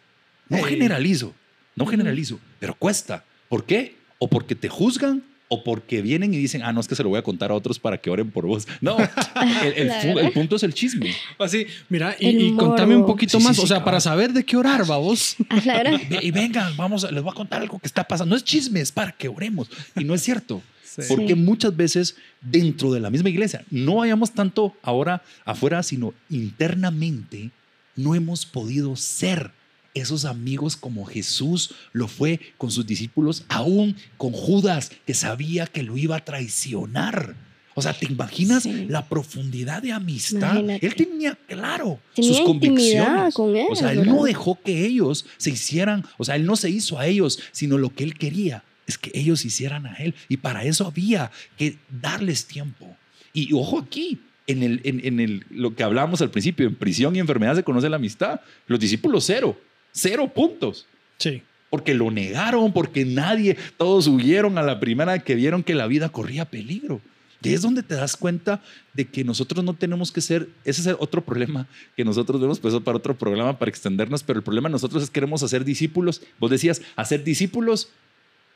No 0.50 0.62
generalizo, 0.64 1.34
no 1.76 1.86
generalizo, 1.86 2.40
pero 2.60 2.76
cuesta. 2.76 3.24
¿Por 3.50 3.66
qué? 3.66 3.96
O 4.20 4.28
porque 4.30 4.56
te 4.56 4.70
juzgan 4.70 5.24
o 5.50 5.64
porque 5.64 6.02
vienen 6.02 6.34
y 6.34 6.38
dicen, 6.38 6.64
ah, 6.64 6.72
no, 6.74 6.80
es 6.80 6.88
que 6.88 6.96
se 6.96 7.04
lo 7.04 7.10
voy 7.10 7.20
a 7.20 7.22
contar 7.22 7.52
a 7.52 7.54
otros 7.54 7.78
para 7.78 7.98
que 8.00 8.10
oren 8.10 8.32
por 8.32 8.46
vos. 8.48 8.68
No, 8.82 8.98
el, 9.64 9.74
el 9.76 9.88
verdad. 9.90 10.18
el 10.20 10.32
punto 10.32 10.56
es 10.56 10.64
el 10.64 10.74
chisme. 10.74 11.14
Así, 11.38 11.66
mira, 11.90 12.16
y, 12.20 12.30
y 12.30 12.56
contame 12.56 12.96
un 12.96 13.06
poquito 13.06 13.38
Sí, 13.38 13.42
sí, 13.42 13.48
más, 13.48 13.56
sí, 13.58 13.62
o 13.64 13.68
sea, 13.68 13.76
cabal. 13.78 13.86
para 13.86 14.00
saber 14.00 14.34
de 14.34 14.44
qué 14.46 14.58
orar, 14.58 14.86
vamos. 14.88 15.36
A 15.50 15.56
la 15.66 15.80
gran- 15.80 16.02
Ve- 16.10 16.20
Y 16.22 16.32
vengan, 16.32 16.76
vamos, 16.78 17.04
les 17.12 17.22
voy 17.22 17.32
a 17.32 17.36
contar 17.36 17.62
algo 17.62 17.78
que 17.80 17.88
está 17.88 18.04
pasando. 18.04 18.32
No 18.32 18.38
es 18.38 18.44
chisme, 18.44 18.80
es 18.82 18.92
para 18.92 19.12
que 19.12 19.28
oremos. 19.28 19.70
Y 19.96 20.04
no 20.06 20.16
es 20.16 20.22
cierto. 20.24 20.62
Porque 21.08 21.30
Sí. 21.30 21.36
muchas 21.36 21.76
veces 21.76 22.16
dentro 22.42 22.92
de 22.92 23.00
la 23.00 23.10
misma 23.10 23.30
iglesia, 23.30 23.64
no 23.72 23.96
vayamos 23.96 24.32
tanto 24.32 24.76
ahora 24.82 25.24
afuera, 25.46 25.82
sino 25.84 26.14
internamente, 26.30 27.52
no 27.96 28.16
hemos 28.16 28.46
podido 28.46 28.96
ser 28.96 29.52
esos 29.94 30.26
amigos 30.26 30.76
como 30.76 31.06
Jesús 31.06 31.76
lo 31.92 32.08
fue 32.08 32.40
con 32.58 32.72
sus 32.72 32.86
discípulos, 32.88 33.46
aún 33.48 33.96
con 34.18 34.32
Judas, 34.32 34.92
que 35.06 35.14
sabía 35.14 35.68
que 35.68 35.84
lo 35.84 35.98
iba 35.98 36.16
a 36.16 36.26
traicionar. 36.26 37.36
O 37.76 37.82
sea, 37.82 37.94
¿te 37.94 38.06
imaginas 38.06 38.64
Sí. 38.64 38.86
la 38.88 39.08
profundidad 39.08 39.82
de 39.84 39.92
amistad? 39.92 40.54
Imagínate. 40.54 40.86
Él 40.88 40.96
tenía 40.96 41.38
claro 41.48 42.00
Tenía 42.16 42.32
sus 42.34 42.42
convicciones. 42.42 43.34
con 43.36 43.56
él, 43.56 43.66
o 43.70 43.76
sea, 43.76 43.92
él 43.92 44.00
no 44.06 44.14
¿verdad? 44.14 44.26
dejó 44.26 44.60
que 44.64 44.86
ellos 44.86 45.26
se 45.38 45.50
hicieran, 45.52 46.04
o 46.18 46.24
sea, 46.24 46.36
él 46.36 46.46
no 46.46 46.56
se 46.56 46.70
hizo 46.70 46.98
a 47.00 47.06
ellos, 47.08 47.40
sino 47.52 47.78
lo 47.78 47.94
que 47.94 48.04
él 48.04 48.16
quería 48.18 48.64
es 48.88 48.98
que 48.98 49.12
ellos 49.14 49.46
hicieran 49.46 49.86
a 49.86 49.96
él. 49.96 50.16
Y 50.30 50.38
para 50.38 50.64
eso 50.64 50.88
había 50.88 51.32
que 51.58 51.78
darles 52.02 52.46
tiempo. 52.46 52.96
Y 53.34 53.54
ojo 53.54 53.80
aquí, 53.80 54.20
en, 54.48 54.64
el, 54.64 54.82
en, 54.84 55.06
en 55.06 55.20
el, 55.20 55.46
lo 55.50 55.76
que 55.76 55.84
hablábamos 55.84 56.22
al 56.22 56.32
principio, 56.32 56.68
en 56.68 56.76
prisión 56.76 57.16
y 57.16 57.20
enfermedad 57.20 57.56
se 57.56 57.64
conoce 57.64 57.90
la 57.90 57.96
amistad. 57.96 58.42
Los 58.68 58.80
discípulos 58.80 59.24
cero, 59.26 59.60
cero 59.92 60.32
puntos. 60.34 60.88
Sí. 61.18 61.42
Porque 61.70 61.94
lo 61.94 62.12
negaron, 62.12 62.72
porque 62.72 63.04
nadie, 63.06 63.58
todos 63.78 64.08
huyeron 64.08 64.58
a 64.58 64.62
la 64.62 64.80
primera 64.80 65.18
que 65.20 65.36
vieron 65.36 65.64
que 65.64 65.74
la 65.74 65.88
vida 65.88 66.10
corría 66.10 66.46
peligro. 66.46 67.02
Y 67.44 67.54
es 67.54 67.62
donde 67.62 67.84
te 67.84 67.96
das 67.96 68.16
cuenta 68.16 68.62
de 68.94 69.06
que 69.06 69.24
nosotros 69.24 69.64
no 69.66 69.74
tenemos 69.74 70.12
que 70.12 70.22
ser, 70.22 70.48
ese 70.64 70.90
es 70.90 70.96
otro 70.98 71.22
problema 71.26 71.68
que 71.98 72.06
nosotros 72.06 72.40
vemos, 72.40 72.60
pues 72.60 72.74
para 72.76 72.98
otro 72.98 73.18
programa, 73.18 73.60
para 73.60 73.70
extendernos, 73.70 74.24
pero 74.24 74.40
el 74.40 74.44
problema 74.44 74.70
nosotros 74.70 75.04
es 75.04 75.10
que 75.10 75.16
queremos 75.16 75.44
hacer 75.44 75.66
discípulos. 75.66 76.22
Vos 76.40 76.52
decías, 76.52 76.82
hacer 76.96 77.24
discípulos, 77.24 77.90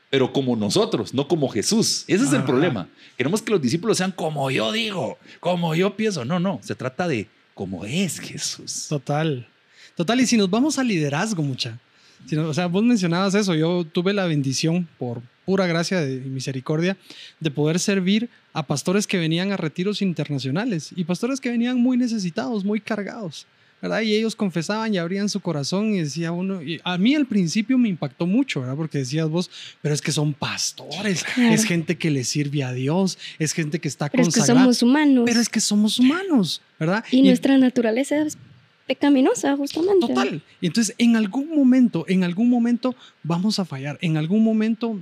pero 0.09 0.31
como 0.31 0.55
nosotros, 0.55 1.13
no 1.13 1.27
como 1.27 1.49
Jesús. 1.49 2.03
Ese 2.07 2.23
es 2.23 2.29
el 2.31 2.37
Ajá. 2.37 2.45
problema. 2.45 2.87
Queremos 3.17 3.41
que 3.41 3.51
los 3.51 3.61
discípulos 3.61 3.97
sean 3.97 4.11
como 4.11 4.49
yo 4.51 4.71
digo, 4.71 5.17
como 5.39 5.75
yo 5.75 5.95
pienso. 5.95 6.23
No, 6.25 6.39
no, 6.39 6.59
se 6.63 6.75
trata 6.75 7.07
de 7.07 7.27
como 7.53 7.85
es 7.85 8.19
Jesús. 8.19 8.85
Total. 8.87 9.47
Total, 9.95 10.19
y 10.21 10.27
si 10.27 10.37
nos 10.37 10.49
vamos 10.49 10.77
al 10.77 10.87
liderazgo, 10.87 11.41
mucha. 11.41 11.79
Si 12.27 12.35
no- 12.35 12.49
o 12.49 12.53
sea, 12.53 12.67
vos 12.67 12.83
mencionabas 12.83 13.33
eso. 13.35 13.55
Yo 13.55 13.83
tuve 13.83 14.13
la 14.13 14.25
bendición, 14.25 14.87
por 14.97 15.21
pura 15.45 15.65
gracia 15.65 16.01
de- 16.01 16.15
y 16.15 16.29
misericordia, 16.29 16.97
de 17.39 17.51
poder 17.51 17.79
servir 17.79 18.29
a 18.53 18.63
pastores 18.67 19.07
que 19.07 19.17
venían 19.17 19.51
a 19.51 19.57
retiros 19.57 20.01
internacionales 20.01 20.91
y 20.95 21.03
pastores 21.03 21.39
que 21.39 21.49
venían 21.49 21.79
muy 21.79 21.97
necesitados, 21.97 22.63
muy 22.65 22.79
cargados. 22.81 23.45
¿Verdad? 23.81 24.01
Y 24.01 24.15
ellos 24.15 24.35
confesaban 24.35 24.93
y 24.93 24.97
abrían 24.97 25.29
su 25.29 25.39
corazón 25.39 25.93
y 25.93 25.99
decía 25.99 26.31
uno, 26.31 26.61
y 26.63 26.81
a 26.83 26.97
mí 26.97 27.13
al 27.15 27.25
principio 27.27 27.77
me 27.77 27.89
impactó 27.89 28.25
mucho, 28.25 28.61
¿verdad? 28.61 28.75
Porque 28.75 28.97
decías 28.99 29.29
vos, 29.29 29.49
pero 29.81 29.93
es 29.93 30.01
que 30.01 30.11
son 30.11 30.33
pastores, 30.33 31.23
Claro. 31.23 31.53
es 31.53 31.63
gente 31.65 31.97
que 31.97 32.09
le 32.09 32.23
sirve 32.23 32.63
a 32.63 32.71
Dios, 32.73 33.17
es 33.39 33.53
gente 33.53 33.79
que 33.79 33.87
está 33.87 34.09
Pero 34.09 34.23
es 34.23 34.29
que 34.29 34.39
consagrada. 34.39 34.61
somos 34.65 34.81
humanos. 34.83 35.23
pero 35.27 35.39
es 35.39 35.49
que 35.49 35.59
somos 35.59 35.99
humanos, 35.99 36.61
¿verdad? 36.79 37.03
y, 37.11 37.21
nuestra 37.21 37.57
naturaleza 37.57 38.21
es 38.21 38.37
pecaminosa, 38.87 39.55
justamente. 39.57 40.07
Total. 40.07 40.41
Y 40.61 40.67
entonces, 40.67 40.95
en 40.97 41.15
algún 41.15 41.53
momento, 41.55 42.05
en 42.07 42.23
algún 42.23 42.49
momento 42.49 42.95
vamos 43.21 43.59
a 43.59 43.65
fallar. 43.65 43.97
En 44.01 44.15
algún 44.17 44.43
momento 44.43 44.97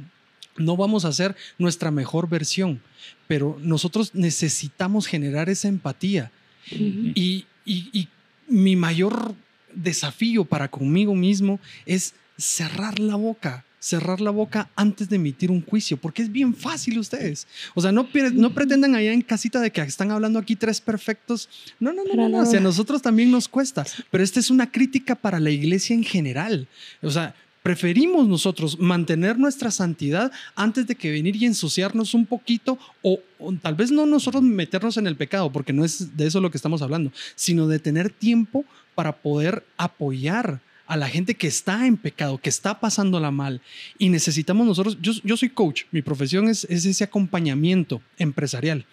no 0.57 0.75
vamos 0.75 1.05
a 1.05 1.09
hacer 1.09 1.35
nuestra 1.59 1.91
mejor 1.91 2.27
versión. 2.27 2.81
Pero 3.27 3.57
nosotros 3.61 4.15
necesitamos 4.15 5.05
generar 5.05 5.49
esa 5.49 5.67
empatía. 5.67 6.31
Ujú. 6.71 6.81
Y, 7.13 7.45
y- 7.63 7.89
y 7.93 8.07
mi 8.47 8.75
mayor 8.75 9.34
desafío 9.73 10.45
para 10.45 10.67
conmigo 10.69 11.15
mismo 11.15 11.60
es 11.86 12.13
cerrar 12.38 12.99
la 12.99 13.15
boca. 13.15 13.65
Cerrar 13.79 14.19
la 14.19 14.31
boca 14.31 14.67
antes 14.75 15.10
de 15.10 15.17
emitir 15.17 15.51
un 15.51 15.62
juicio, 15.63 15.95
porque 15.97 16.23
es 16.23 16.31
bien 16.31 16.55
fácil 16.55 16.97
ustedes. 16.97 17.45
O 17.75 17.81
sea, 17.81 17.91
no, 17.91 18.08
pre- 18.10 18.31
no 18.31 18.51
pretendan 18.51 18.95
allá 18.95 19.13
en 19.13 19.21
casita 19.21 19.62
de 19.62 19.71
que 19.71 19.79
están 19.81 20.10
hablando 20.10 20.39
aquí 20.39 20.55
tres 20.55 20.81
perfectos. 20.81 21.49
No, 21.79 21.93
no, 21.93 22.03
no, 22.03 22.15
no, 22.15 22.29
no. 22.29 22.39
O 22.39 22.45
sea, 22.47 22.60
a 22.60 22.63
nosotros 22.63 23.03
también 23.03 23.29
nos 23.29 23.47
cuesta. 23.47 23.86
Pero 24.10 24.23
esta 24.23 24.39
es 24.39 24.49
una 24.49 24.71
crítica 24.71 25.13
para 25.13 25.39
la 25.39 25.51
iglesia 25.51 25.93
en 25.93 26.03
general. 26.03 26.67
O 27.03 27.12
sea, 27.12 27.36
preferimos 27.65 28.28
nosotros 28.28 28.80
mantener 28.80 29.39
nuestra 29.39 29.71
santidad 29.71 30.32
antes 30.54 30.86
de 30.86 30.93
que 30.93 31.10
venir 31.10 31.36
y 31.36 31.47
ensuciarnos 31.47 32.13
un 32.13 32.28
poquito 32.28 32.78
o, 33.01 33.19
o 33.39 33.54
tal 33.54 33.73
vez 33.73 33.89
no 33.89 34.06
nosotros 34.06 34.43
meternos 34.43 34.97
en 34.97 35.08
el 35.08 35.15
pecado, 35.15 35.51
porque 35.51 35.73
no 35.73 35.84
es 35.84 36.15
de 36.15 36.28
eso 36.28 36.39
lo 36.39 36.51
que 36.51 36.58
estamos 36.58 36.84
hablando, 36.84 37.12
sino 37.34 37.67
de 37.67 37.80
tener 37.80 38.12
tiempo 38.12 38.65
para 38.93 39.15
poder 39.15 39.65
apoyar 39.78 40.62
a 40.86 40.95
la 40.95 41.10
gente 41.10 41.34
que 41.34 41.47
está 41.47 41.88
en 41.88 41.97
pecado, 41.97 42.38
que 42.38 42.49
está 42.49 42.80
pasándola 42.80 43.32
mal. 43.32 43.63
Y 43.97 44.10
necesitamos 44.10 44.67
nosotros, 44.67 44.99
yo, 45.01 45.13
yo 45.23 45.36
soy 45.36 45.49
coach, 45.49 45.86
mi 45.89 46.04
profesión 46.04 46.47
es, 46.47 46.65
es 46.65 46.86
ese 46.86 47.04
acompañamiento 47.04 47.99
empresarial. 48.19 48.86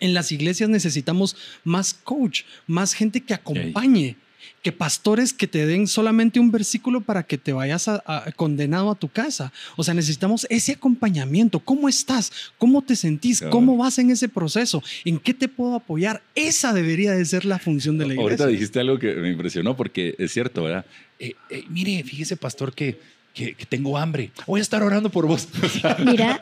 En 0.00 0.14
las 0.14 0.32
iglesias 0.32 0.70
necesitamos 0.70 1.36
más 1.62 1.92
coach, 1.92 2.44
más 2.66 2.94
gente 2.94 3.20
que 3.20 3.34
acompañe, 3.34 4.16
que 4.62 4.72
pastores 4.72 5.32
que 5.32 5.46
te 5.46 5.66
den 5.66 5.86
solamente 5.86 6.40
un 6.40 6.50
versículo 6.50 7.00
para 7.00 7.22
que 7.22 7.38
te 7.38 7.52
vayas 7.52 7.88
a- 7.88 8.02
a- 8.06 8.30
condenado 8.32 8.90
a 8.90 8.94
tu 8.94 9.08
casa. 9.08 9.52
O 9.76 9.84
sea, 9.84 9.94
necesitamos 9.94 10.46
ese 10.50 10.72
acompañamiento. 10.72 11.60
¿Cómo 11.60 11.88
estás? 11.88 12.32
¿Cómo 12.58 12.82
te 12.82 12.96
sentís? 12.96 13.40
¿Cómo 13.50 13.76
vas 13.76 13.98
en 13.98 14.10
ese 14.10 14.28
proceso? 14.28 14.82
¿En 15.04 15.18
qué 15.18 15.32
te 15.34 15.48
puedo 15.48 15.74
apoyar? 15.76 16.22
Esa 16.34 16.72
debería 16.72 17.12
de 17.12 17.24
ser 17.24 17.44
la 17.44 17.58
función 17.58 17.98
de 17.98 18.06
la 18.06 18.14
iglesia. 18.14 18.44
Ahorita 18.44 18.46
dijiste 18.46 18.80
algo 18.80 18.98
que 18.98 19.14
me 19.14 19.30
impresionó 19.30 19.76
porque 19.76 20.14
es 20.18 20.32
cierto, 20.32 20.64
¿verdad? 20.64 20.84
Eh, 21.18 21.34
eh, 21.50 21.64
mire, 21.68 22.02
fíjese, 22.04 22.36
pastor, 22.36 22.72
que, 22.74 22.98
que, 23.34 23.54
que 23.54 23.66
tengo 23.66 23.96
hambre. 23.98 24.30
Voy 24.46 24.60
a 24.60 24.62
estar 24.62 24.82
orando 24.82 25.10
por 25.10 25.26
vos. 25.26 25.48
O 25.62 25.68
sea, 25.68 25.96
Mira, 26.04 26.40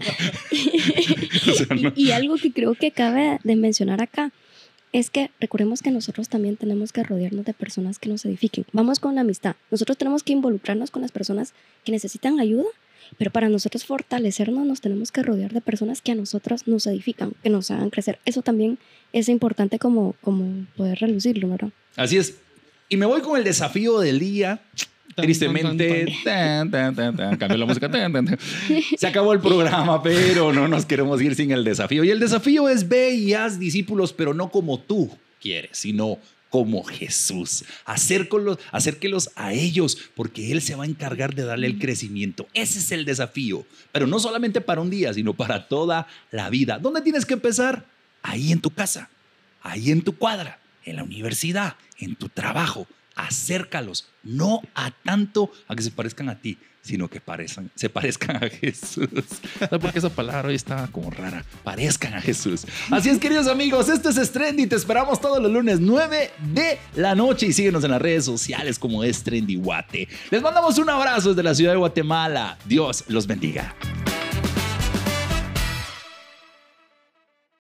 o 0.53 1.55
sea, 1.55 1.66
no- 1.77 1.92
y, 1.95 2.07
y 2.07 2.11
algo 2.12 2.37
que 2.37 2.53
creo 2.53 2.75
que 2.75 2.90
cabe 2.90 3.38
de 3.45 3.57
mencionar 3.57 4.03
acá 4.03 4.33
es 4.92 5.11
que 5.11 5.31
recordemos 5.40 5.83
que 5.83 5.90
nosotros 5.90 6.29
también 6.29 6.57
tenemos 6.57 6.92
que 6.92 7.03
rodearnos 7.03 7.44
de 7.44 7.53
personas 7.53 7.99
que 7.99 8.09
nos 8.09 8.25
edifiquen. 8.25 8.64
Vamos 8.72 8.99
con 8.99 9.14
la 9.14 9.22
amistad. 9.22 9.57
Nosotros 9.70 9.99
tenemos 9.99 10.22
que 10.22 10.33
involucrarnos 10.33 10.90
con 10.90 11.03
las 11.03 11.12
personas 11.12 11.53
que 11.85 11.92
necesitan 11.92 12.40
ayuda, 12.40 12.64
pero 13.18 13.31
para 13.31 13.49
nosotros 13.49 13.85
fortalecernos 13.85 14.66
nos 14.66 14.81
tenemos 14.81 15.12
que 15.12 15.22
rodear 15.22 15.53
de 15.53 15.61
personas 15.61 16.03
que 16.03 16.12
a 16.12 16.14
nosotros 16.14 16.66
nos 16.66 16.87
edifican, 16.87 17.33
que 17.42 17.51
nos 17.51 17.70
hagan 17.70 17.90
crecer. 17.90 18.18
Eso 18.25 18.42
también 18.42 18.79
es 19.12 19.29
importante 19.29 19.79
como, 19.79 20.14
como 20.22 20.66
poder 20.77 20.99
relucirlo, 20.99 21.49
¿verdad? 21.49 21.70
Así 21.96 22.16
es. 22.16 22.37
Y 22.88 22.96
me 22.96 23.07
voy 23.07 23.20
con 23.20 23.37
el 23.37 23.44
desafío 23.44 23.99
del 24.01 24.18
día. 24.18 24.61
Tristemente, 25.14 26.14
tan, 26.25 26.71
tan, 26.71 26.95
tan, 26.95 26.95
tan, 26.95 27.16
tan, 27.16 27.37
cambió 27.37 27.57
la 27.57 27.66
música. 27.66 27.90
Se 28.99 29.07
acabó 29.07 29.33
el 29.33 29.40
programa, 29.40 30.03
pero 30.03 30.53
no 30.53 30.69
nos 30.69 30.85
queremos 30.85 31.23
ir 31.23 31.35
sin 31.35 31.53
el 31.53 31.64
desafío. 31.64 32.05
Y 32.05 32.11
el 32.11 32.21
desafío 32.21 32.69
es 32.69 32.88
ve 32.88 33.14
y 33.14 33.33
haz 33.33 33.59
discípulos, 33.59 34.12
pero 34.12 34.35
no 34.35 34.51
como 34.51 34.79
tú 34.79 35.11
quieres, 35.40 35.71
sino 35.79 36.19
como 36.51 36.85
Jesús. 36.85 37.64
Acércolos, 37.85 38.59
acérquelos 38.73 39.31
a 39.37 39.53
ellos, 39.53 39.99
porque 40.14 40.53
Él 40.53 40.62
se 40.62 40.75
va 40.75 40.85
a 40.85 40.87
encargar 40.87 41.35
de 41.35 41.45
darle 41.45 41.66
el 41.66 41.79
crecimiento. 41.79 42.47
Ese 42.55 42.79
es 42.79 42.92
el 42.92 43.05
desafío. 43.05 43.66
Pero 43.92 44.07
no 44.07 44.19
solamente 44.19 44.61
para 44.61 44.81
un 44.81 44.90
día, 44.90 45.12
sino 45.12 45.35
para 45.35 45.69
toda 45.69 46.07
la 46.31 46.51
vida. 46.51 46.79
¿Dónde 46.79 47.03
tienes 47.03 47.27
que 47.27 47.35
empezar? 47.35 47.87
Ahí 48.23 48.53
en 48.53 48.61
tu 48.61 48.71
casa, 48.71 49.09
ahí 49.62 49.90
en 49.90 50.03
tu 50.03 50.16
cuadra, 50.16 50.59
en 50.85 50.97
la 50.97 51.05
universidad, 51.05 51.77
en 51.99 52.16
tu 52.16 52.29
trabajo. 52.29 52.87
Acércalos, 53.16 54.09
no 54.22 54.62
a 54.74 54.90
tanto 54.90 55.50
a 55.66 55.74
que 55.74 55.83
se 55.83 55.90
parezcan 55.90 56.29
a 56.29 56.38
ti, 56.40 56.59
sino 56.87 57.09
que 57.09 57.20
parezcan, 57.20 57.70
se 57.74 57.90
parezcan 57.90 58.37
a 58.37 58.48
Jesús. 58.48 59.09
¿Sabes 59.59 59.81
por 59.81 59.92
qué 59.92 59.98
esa 59.98 60.11
palabra 60.11 60.48
hoy 60.48 60.55
está 60.55 60.88
como 60.92 61.11
rara? 61.11 61.44
Parezcan 61.64 62.14
a 62.14 62.20
Jesús. 62.20 62.64
Así 62.90 63.09
es, 63.09 63.18
queridos 63.18 63.48
amigos, 63.48 63.88
esto 63.88 64.11
es 64.11 64.31
Trendy. 64.31 64.66
Te 64.66 64.76
esperamos 64.76 65.20
todos 65.20 65.42
los 65.42 65.50
lunes 65.50 65.81
9 65.81 66.31
de 66.52 66.79
la 66.94 67.14
noche 67.14 67.46
y 67.46 67.52
síguenos 67.52 67.83
en 67.83 67.90
las 67.90 68.00
redes 68.00 68.24
sociales 68.24 68.79
como 68.79 69.02
es 69.02 69.24
Guate. 69.26 70.09
Les 70.31 70.42
mandamos 70.42 70.79
un 70.79 70.88
abrazo 70.88 71.31
desde 71.31 71.42
la 71.42 71.55
ciudad 71.55 71.72
de 71.72 71.79
Guatemala. 71.79 72.57
Dios 72.66 73.05
los 73.09 73.26
bendiga. 73.26 73.74